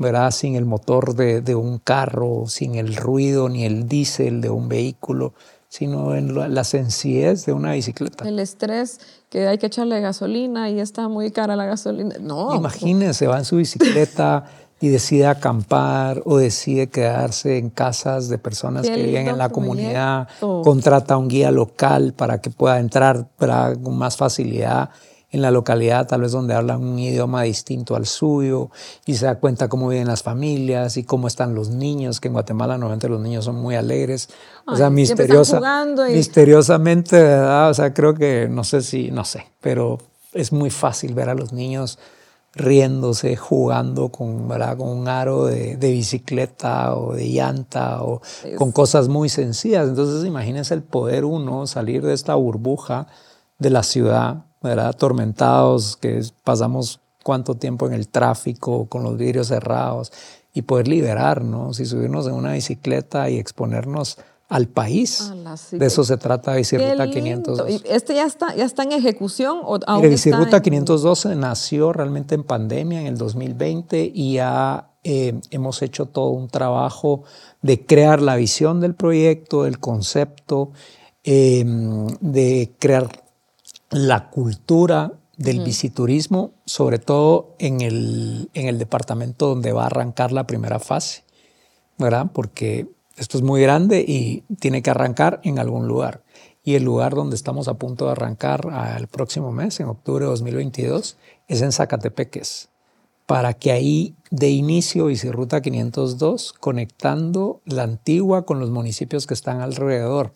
[0.00, 0.30] ¿verdad?
[0.30, 4.66] Sin el motor de, de un carro, sin el ruido ni el diésel de un
[4.68, 5.34] vehículo,
[5.68, 8.26] sino en la, la sencillez de una bicicleta.
[8.26, 8.98] El estrés
[9.28, 12.16] que hay que echarle gasolina y está muy cara la gasolina.
[12.18, 12.54] No.
[12.54, 14.46] Imagínense, va en su bicicleta
[14.80, 19.50] y decide acampar o decide quedarse en casas de personas Qué que viven en la
[19.50, 23.76] comunidad, contrata a un guía local para que pueda entrar ¿verdad?
[23.82, 24.88] con más facilidad
[25.32, 28.70] en la localidad, tal vez donde hablan un idioma distinto al suyo,
[29.06, 32.34] y se da cuenta cómo viven las familias y cómo están los niños, que en
[32.34, 34.28] Guatemala normalmente los niños son muy alegres.
[34.66, 35.60] O Ay, sea, siempre están misteriosa,
[36.10, 37.70] y- misteriosamente, ¿verdad?
[37.70, 39.98] O sea, creo que, no sé si, no sé, pero
[40.32, 41.98] es muy fácil ver a los niños
[42.52, 44.76] riéndose, jugando con, ¿verdad?
[44.76, 48.20] con un aro de, de bicicleta o de llanta o
[48.56, 49.88] con cosas muy sencillas.
[49.88, 53.06] Entonces, imagínense el poder uno salir de esta burbuja
[53.58, 54.88] de la ciudad, ¿verdad?
[54.88, 60.12] atormentados, que pasamos cuánto tiempo en el tráfico con los vidrios cerrados
[60.52, 65.30] y poder liberarnos y subirnos en una bicicleta y exponernos al país.
[65.30, 67.54] Ala, sí, de eso se trata Bicirruta Qué lindo.
[67.54, 67.70] 502.
[67.70, 71.92] ¿Y ¿Este ya está, ya está en ejecución o aún Mire, Bicirruta en- 512 nació
[71.92, 77.22] realmente en pandemia en el 2020 y ya eh, hemos hecho todo un trabajo
[77.62, 80.72] de crear la visión del proyecto, el concepto,
[81.22, 81.64] eh,
[82.20, 83.08] de crear
[83.90, 90.32] la cultura del biciturismo, sobre todo en el, en el departamento donde va a arrancar
[90.32, 91.24] la primera fase,
[91.96, 92.26] ¿verdad?
[92.32, 96.22] Porque esto es muy grande y tiene que arrancar en algún lugar.
[96.62, 100.30] Y el lugar donde estamos a punto de arrancar al próximo mes, en octubre de
[100.30, 101.16] 2022,
[101.48, 102.68] es en Zacatepeques,
[103.24, 109.62] para que ahí de inicio Bicirruta 502, conectando la antigua con los municipios que están
[109.62, 110.32] alrededor,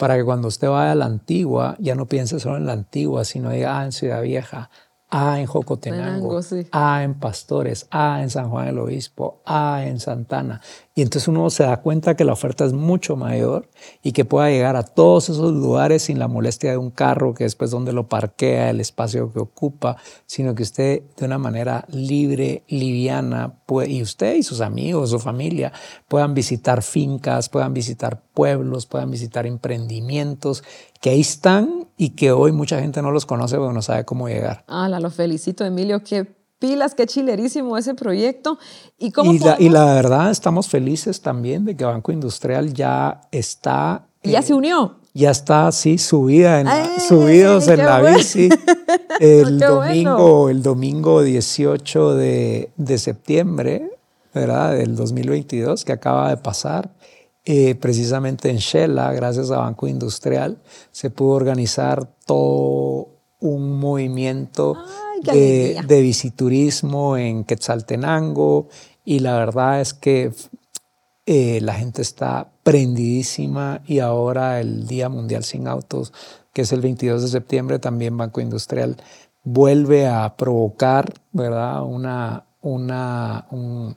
[0.00, 3.26] para que cuando usted vaya a la antigua ya no piense solo en la antigua,
[3.26, 4.70] sino diga, ah, en Ciudad Vieja,
[5.10, 6.66] ah, en Jocotenango, Tenango, sí.
[6.72, 10.62] ah, en Pastores, ah, en San Juan del Obispo, ah, en Santana.
[11.00, 13.70] Y entonces uno se da cuenta que la oferta es mucho mayor
[14.02, 17.44] y que pueda llegar a todos esos lugares sin la molestia de un carro que
[17.44, 19.96] después donde lo parquea, el espacio que ocupa,
[20.26, 25.18] sino que usted de una manera libre, liviana, puede- y usted y sus amigos, su
[25.18, 25.72] familia,
[26.06, 30.62] puedan visitar fincas, puedan visitar pueblos, puedan visitar emprendimientos
[31.00, 34.28] que ahí están y que hoy mucha gente no los conoce porque no sabe cómo
[34.28, 34.64] llegar.
[34.66, 36.04] Ala, lo felicito, Emilio.
[36.04, 38.58] Qué pilas, qué chilerísimo ese proyecto.
[38.98, 42.72] ¿Y cómo Y la, y podemos- la verdad, estamos felices también de que Banco Industrial
[42.72, 44.06] ya está.
[44.22, 44.96] ya eh, se unió?
[45.12, 48.16] Ya está así subida en la- ¡Ay, subidos en la bueno!
[48.18, 48.48] bici.
[49.20, 53.90] El ¡Qué domingo, el domingo 18 de, de septiembre,
[54.32, 54.72] ¿verdad?
[54.72, 56.94] Del 2022, que acaba de pasar,
[57.44, 60.58] eh, precisamente en Shela, gracias a Banco Industrial,
[60.92, 63.08] se pudo organizar todo
[63.40, 65.30] un movimiento ¡Ay, qué de,
[65.76, 65.82] alegría!
[65.82, 68.68] de visiturismo en Quetzaltenango
[69.04, 70.32] y la verdad es que
[71.26, 76.12] eh, la gente está prendidísima y ahora el Día Mundial Sin Autos,
[76.52, 78.96] que es el 22 de septiembre, también Banco Industrial
[79.44, 81.82] vuelve a provocar, ¿verdad?
[81.82, 83.96] Una, una, un-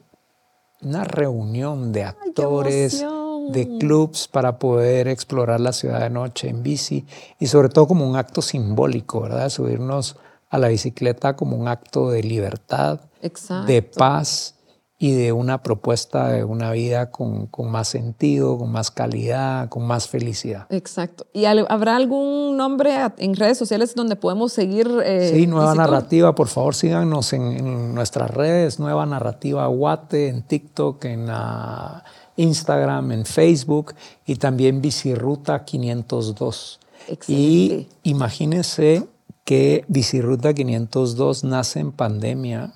[0.81, 3.03] una reunión de actores,
[3.49, 7.05] de clubs para poder explorar la ciudad de noche en bici
[7.39, 9.49] y sobre todo como un acto simbólico, ¿verdad?
[9.49, 10.17] Subirnos
[10.53, 13.65] a la bicicleta como un acto de libertad, Exacto.
[13.65, 14.53] de paz
[14.99, 19.87] y de una propuesta de una vida con, con, más sentido, con más calidad, con
[19.87, 20.67] más felicidad.
[20.69, 21.25] Exacto.
[21.33, 24.87] ¿Y habrá algún nombre en redes sociales donde podemos seguir?
[25.03, 25.91] Eh, sí, Nueva visitando?
[25.91, 32.03] Narrativa, por favor síganos en, en, nuestras redes, Nueva Narrativa Guate, en TikTok, en uh,
[32.35, 33.95] Instagram, en Facebook
[34.27, 36.79] y también Bicirruta 502.
[37.07, 37.41] Excelente.
[37.41, 39.07] Y imagínense
[39.43, 42.73] que Bicirruta 502 nace en pandemia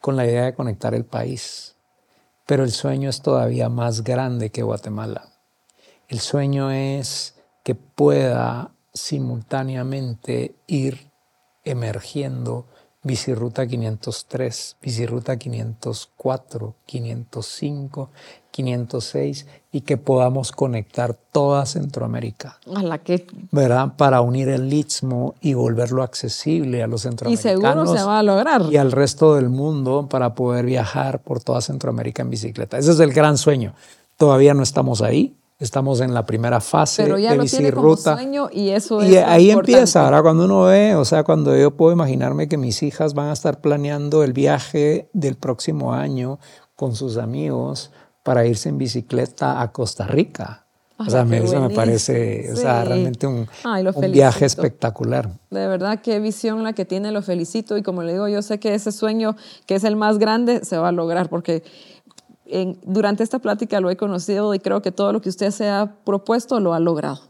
[0.00, 1.76] con la idea de conectar el país.
[2.46, 5.32] Pero el sueño es todavía más grande que Guatemala.
[6.08, 7.34] El sueño es
[7.64, 11.10] que pueda simultáneamente ir
[11.64, 12.66] emergiendo
[13.02, 18.10] Bicirruta 503, Bicirruta 504, 505,
[18.56, 22.58] 506 y que podamos conectar toda Centroamérica.
[22.64, 23.26] La que...
[23.52, 23.92] ¿Verdad?
[23.96, 27.90] Para unir el istmo y volverlo accesible a los Y centroamericanos.
[27.90, 28.62] seguro se va a lograr.
[28.70, 32.78] Y al resto del mundo para poder viajar por toda Centroamérica en bicicleta.
[32.78, 33.74] Ese es el gran sueño.
[34.16, 35.36] Todavía no estamos ahí.
[35.58, 39.16] Estamos en la primera fase Pero ya de lo tiene como sueño y eso Y
[39.16, 39.72] es ahí importante.
[39.72, 43.28] empieza, ahora cuando uno ve, o sea, cuando yo puedo imaginarme que mis hijas van
[43.28, 46.38] a estar planeando el viaje del próximo año
[46.74, 47.90] con sus amigos
[48.26, 50.64] para irse en bicicleta a Costa Rica.
[50.98, 52.88] Ay, o sea, me, eso me parece, o sea, Sí.
[52.88, 55.28] realmente un, Ay, un viaje espectacular.
[55.50, 57.76] De verdad, qué visión la que tiene, lo felicito.
[57.76, 60.76] Y como le digo, yo sé que ese sueño, que es el más grande, se
[60.78, 61.62] va a lograr, porque
[62.46, 65.68] en- durante esta plática lo he conocido y creo que todo lo que usted se
[65.68, 67.20] ha propuesto lo ha logrado.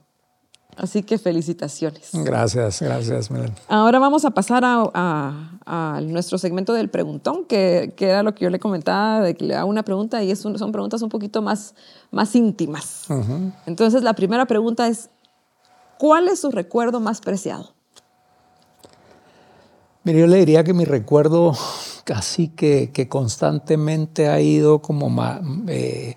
[0.77, 2.11] Así que felicitaciones.
[2.13, 3.55] Gracias, gracias, Milen.
[3.69, 8.35] Ahora vamos a pasar a, a- a nuestro segmento del preguntón, que, que era lo
[8.35, 11.01] que yo le comentaba, de que le hago una pregunta y es un- son preguntas
[11.03, 11.75] un poquito más,
[12.11, 13.05] más íntimas.
[13.67, 15.09] Entonces, la primera pregunta es,
[15.99, 17.73] ¿cuál es su recuerdo más preciado?
[20.05, 21.53] Mire, yo le diría que mi recuerdo
[22.05, 25.11] casi que, que constantemente ha ido como
[25.67, 26.17] eh,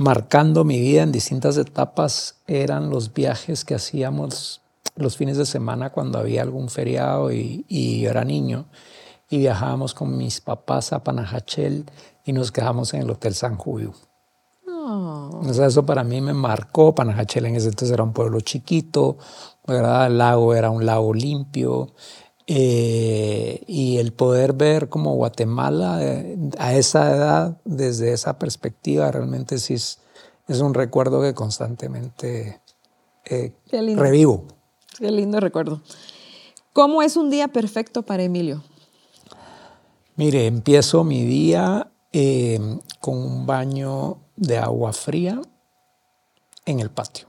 [0.00, 4.62] marcando mi vida en distintas etapas eran los viajes que hacíamos
[4.96, 8.64] los fines de semana cuando había algún feriado y, y yo era niño
[9.28, 11.84] y viajábamos con mis papás a Panajachel
[12.24, 13.92] y nos quedamos en el Hotel San Julio.
[14.66, 16.94] Oh, O sea, eso para mí me marcó.
[16.94, 19.18] Panajachel en ese entonces era un pueblo chiquito,
[19.66, 20.06] ¿verdad?
[20.06, 21.94] El lago era un lago limpio.
[22.52, 29.60] Eh, y el poder ver como Guatemala eh, a esa edad, desde esa perspectiva, realmente
[29.60, 30.00] sí es,
[30.48, 32.60] es un recuerdo que constantemente
[33.26, 34.48] eh, revivo.
[34.98, 35.80] qué lindo recuerdo.
[36.72, 38.64] ¿Cómo es un día perfecto para Emilio?
[40.16, 42.58] Mire, empiezo mi día eh,
[42.98, 45.40] con un baño de agua fría
[46.66, 47.28] en el patio.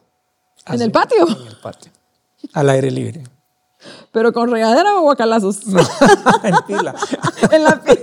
[0.65, 1.27] ¿En el patio?
[1.27, 1.91] En el patio.
[2.53, 3.23] Al aire libre.
[4.11, 5.61] ¿Pero con regadera o guacalazos?
[6.43, 6.93] en pila.
[7.51, 7.99] en la pi-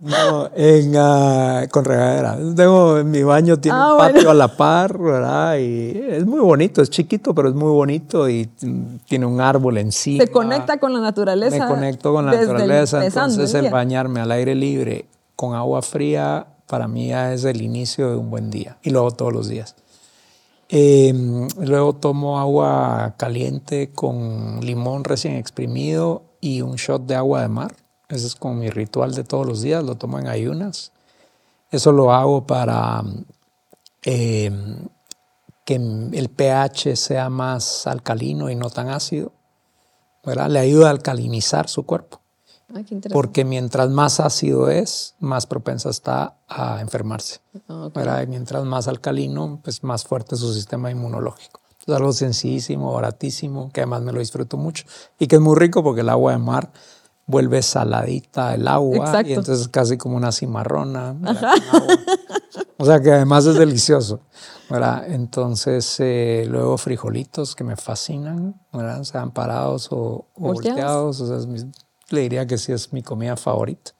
[0.00, 2.36] No, en, ah, con regadera.
[2.54, 4.14] Tengo, mi baño tiene Ah, un bueno.
[4.14, 5.56] patio a la par, ¿verdad?
[5.58, 9.78] Y es muy bonito, es chiquito, pero es muy bonito y mm, tiene un árbol
[9.78, 10.24] encima.
[10.24, 11.58] Se conecta con la naturaleza.
[11.58, 15.54] Me conecto con la el- naturaleza, empezando entonces el el bañarme al aire libre con
[15.54, 19.32] agua fría para mí ya es el inicio de un buen día y luego todos
[19.32, 19.74] los días.
[20.68, 21.14] Eh,
[21.58, 27.74] luego tomo agua caliente con limón recién exprimido y un shot de agua de mar.
[28.08, 30.92] Ese es como mi ritual de todos los días, lo tomo en ayunas.
[31.70, 33.02] Eso lo hago para
[34.02, 34.50] eh,
[35.64, 39.32] que el pH sea más alcalino y no tan ácido.
[40.24, 40.48] ¿verdad?
[40.50, 42.20] Le ayuda a alcalinizar su cuerpo,
[42.74, 47.40] Ay, qué porque mientras más ácido es, más propensa está a enfermarse.
[47.68, 47.94] Ok.
[47.94, 48.22] ¿verdad?
[48.22, 51.60] Y mientras más alcalino, pues más fuerte es su sistema inmunológico.
[51.86, 54.84] Es algo sencillísimo, baratísimo, que además me lo disfruto mucho
[55.18, 56.70] y que es muy rico porque el agua de mar
[57.26, 59.30] vuelve saladita el agua Exacto.
[59.30, 61.16] y entonces casi como una cimarrona.
[62.76, 64.20] O sea que además es delicioso.
[64.70, 65.10] ¿verdad?
[65.10, 69.02] Entonces, eh, luego frijolitos que me fascinan, ¿verdad?
[69.04, 71.16] sean parados o, o Volteados.
[71.16, 71.20] volteados.
[71.22, 71.72] O sea, es mi-
[72.10, 73.92] le diría que sí es mi comida favorita.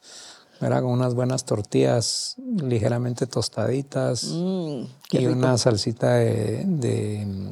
[0.60, 0.82] ¿verdad?
[0.82, 4.82] Con unas buenas tortillas ligeramente tostaditas Mm,
[5.12, 5.32] y rico.
[5.32, 7.50] una salsita de, de,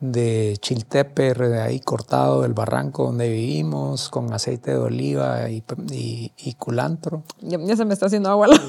[0.00, 6.32] de chiltepper de ahí cortado del barranco donde vivimos, con aceite de oliva y, y-
[6.36, 8.48] y culantro Ya, ya se me está haciendo agua.
[8.48, 8.60] la-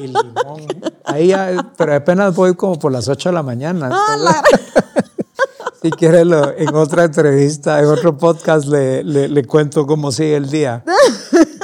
[0.00, 0.60] y limón.
[1.04, 3.90] Ahí ya- pero apenas voy como por las 8 de la mañana.
[3.92, 4.79] Ah, entonces,
[5.82, 10.36] si quiere, lo- en otra entrevista, en otro podcast, le, le- le cuento cómo sigue
[10.36, 10.84] el día.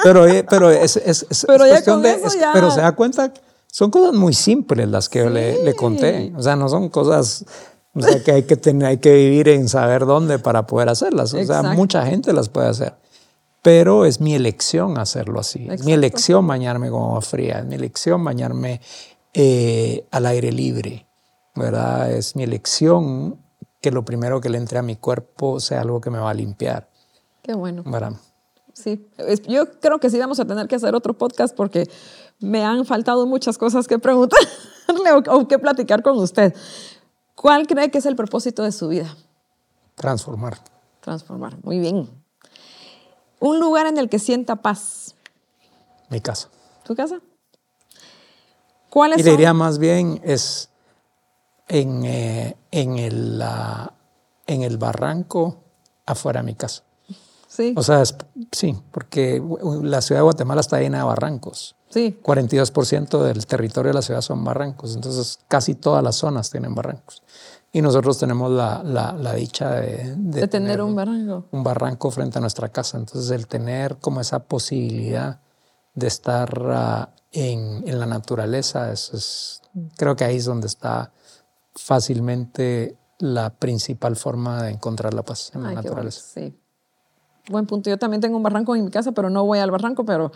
[0.03, 3.33] Pero, pero, es, es- es- Pero cuestión de- es- ya- pero se da cuenta,
[3.71, 6.29] son cosas muy simples las que yo le, le conté.
[6.29, 6.33] Sí.
[6.37, 7.45] O sea, no son cosas
[7.95, 11.33] O sea, que hay que, tener, hay que vivir en saber dónde para poder hacerlas.
[11.33, 12.95] O sea, mucha gente las puede hacer.
[13.63, 15.67] Pero es mi elección hacerlo así.
[15.71, 17.61] Es mi elección bañarme con agua fría.
[17.61, 18.83] Es mi elección bañarme
[19.33, 21.07] eh, al aire libre.
[21.55, 22.13] ¿Verdad?
[22.13, 23.37] Es mi elección
[23.87, 26.35] que lo primero que le entre a mi cuerpo sea algo que me va a
[26.35, 26.91] limpiar.
[27.41, 27.85] Qué bueno.
[28.73, 29.07] Sí,
[29.47, 31.89] yo creo que sí vamos a tener que hacer otro podcast porque
[32.41, 34.49] me han faltado muchas cosas que preguntarle
[35.31, 36.53] o que platicar con usted.
[37.37, 39.17] ¿Cuál cree que es el propósito de su vida?
[39.95, 40.59] Transformar.
[41.01, 42.11] Transformar, muy bien.
[43.39, 45.15] Un lugar en el que sienta paz.
[46.11, 46.49] Mi casa.
[46.83, 47.21] ¿Tu casa?
[48.91, 50.71] ¿Cuáles y le diría más bien es
[51.69, 53.43] en, eh, en, el,
[54.47, 55.65] en el barranco
[56.05, 56.83] afuera de mi casa.
[57.49, 57.75] Sí.
[57.77, 58.03] O sea,
[58.53, 59.43] sí, porque
[59.83, 61.75] la ciudad de Guatemala está llena de barrancos.
[61.89, 62.19] Sí.
[62.23, 67.23] 42% del territorio de la ciudad son barrancos, entonces casi todas las zonas tienen barrancos.
[67.73, 71.45] Y nosotros tenemos la, la, dicha de, de, tener, un barranco.
[71.51, 72.97] Un barranco frente a nuestra casa.
[72.97, 75.41] Entonces, el tener como esa posibilidad
[75.95, 79.61] de estar ah, en, en, la naturaleza, eso es,
[79.99, 81.13] creo que ahí es donde está
[81.77, 86.21] fácilmente la principal forma de encontrar la paz en la naturaleza.
[86.35, 86.55] sí.
[87.49, 87.89] Buen punto.
[87.89, 90.33] Yo también tengo un barranco en mi casa, pero no voy al barranco, pero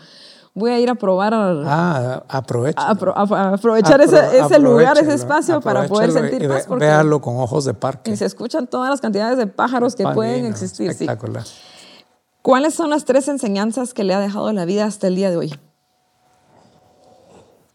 [0.53, 1.33] voy a ir a probar.
[1.33, 2.89] ah, aprovecha.
[2.89, 6.67] aprovechar ese, lugar, ese espacio para poder sentir paz.
[6.69, 8.11] véalo con ojos de parque.
[8.11, 10.89] Y se escuchan todas las cantidades de pájaros que pueden existir.
[10.89, 11.43] Espectacular.
[12.41, 15.37] ¿Cuáles son las tres enseñanzas que le ha dejado la vida hasta el día de
[15.37, 15.59] hoy?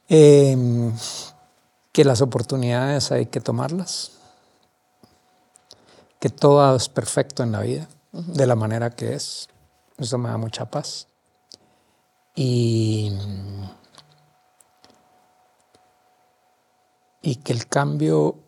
[0.09, 0.57] Eh,
[1.97, 4.13] que las oportunidades hay que tomarlas,
[6.21, 9.49] que todo es perfecto en la vida, de la manera que es.
[9.97, 11.09] Eso me da mucha paz.
[12.35, 13.17] Y,
[17.23, 18.41] y que el cambio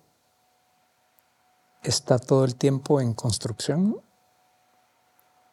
[1.83, 3.99] está todo el tiempo en construcción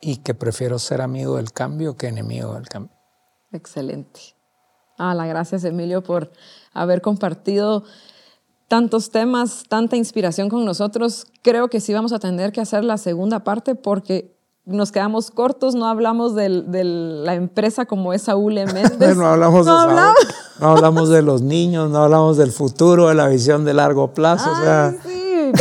[0.01, 2.97] y que prefiero ser amigo del cambio que enemigo del cambio.
[3.53, 4.34] Excelente.
[4.97, 6.31] Ah, la gracias Emilio por
[6.73, 7.83] haber compartido
[8.67, 11.27] tantos temas, tanta inspiración con nosotros.
[11.41, 14.35] Creo que sí vamos a tener que hacer la segunda parte porque
[14.65, 19.15] nos quedamos cortos, no hablamos de la empresa como es Saúl Méndez.
[19.15, 20.15] no hablamos de hablamos?
[20.59, 24.51] no hablamos de los niños, no hablamos del futuro, de la visión de largo plazo.
[24.51, 24.95] o sea,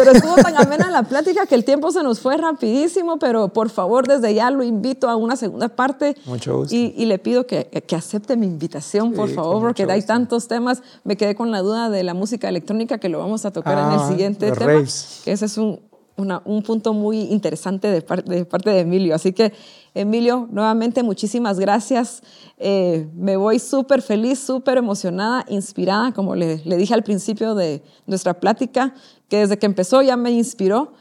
[0.05, 3.71] pero estuvo tan amena la plática que el tiempo se nos fue rapidísimo, pero por
[3.71, 6.17] favor desde ya lo invito a una segunda parte.
[6.27, 6.75] Mucho gusto.
[6.75, 10.83] Y, le pido que, que, acepte mi invitación, por favor, porque hay tantos temas.
[11.05, 13.93] Me quedé con la duda de la música electrónica que lo vamos a tocar en
[13.93, 14.81] el ah, siguiente tema.
[14.81, 15.81] ese es un,
[16.17, 19.15] un punto muy interesante de, parte de Emilio.
[19.15, 19.53] Así que,
[19.95, 22.23] Emilio, nuevamente muchísimas gracias.
[22.59, 27.83] Eh, me voy súper feliz, súper emocionada, inspirada, como le, le, dije al principio de
[28.07, 28.95] nuestra plática,
[29.29, 30.93] que desde que empezó ya me inspiró.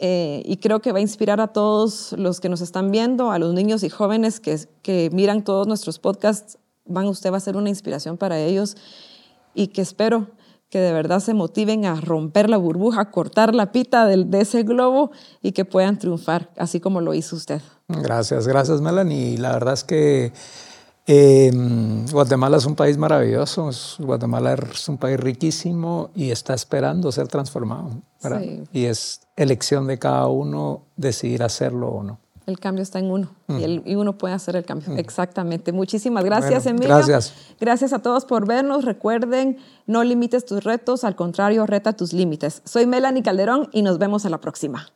[0.00, 3.38] Eh, y creo que va a inspirar a todos los que nos están viendo, a
[3.38, 6.58] los niños y jóvenes que, que miran todos nuestros podcasts.
[6.84, 8.76] Van, usted va a ser una inspiración para ellos
[9.54, 10.28] y que espero
[10.70, 14.62] que de verdad se motiven a romper la burbuja, cortar la pita de, de, ese
[14.62, 15.10] globo
[15.42, 17.62] y que puedan triunfar, así como lo hizo usted.
[17.88, 19.38] Gracias, gracias Melanie.
[19.38, 20.32] La verdad es que
[21.10, 21.50] eh,
[22.12, 28.02] Guatemala es un país maravilloso, Guatemala es un país riquísimo y está esperando ser transformado.
[28.74, 32.20] Y es elección de cada uno decidir hacerlo o no.
[32.48, 34.96] El cambio está en uno y, uno puede hacer el cambio.
[34.96, 35.70] Exactamente.
[35.70, 36.88] Muchísimas gracias, Emilio.
[36.88, 37.34] Gracias.
[37.60, 38.86] Gracias a todos por vernos.
[38.86, 42.62] Recuerden, no limites tus retos, al contrario, reta tus límites.
[42.64, 44.90] Soy Melanie Calderón y nos vemos a la próxima.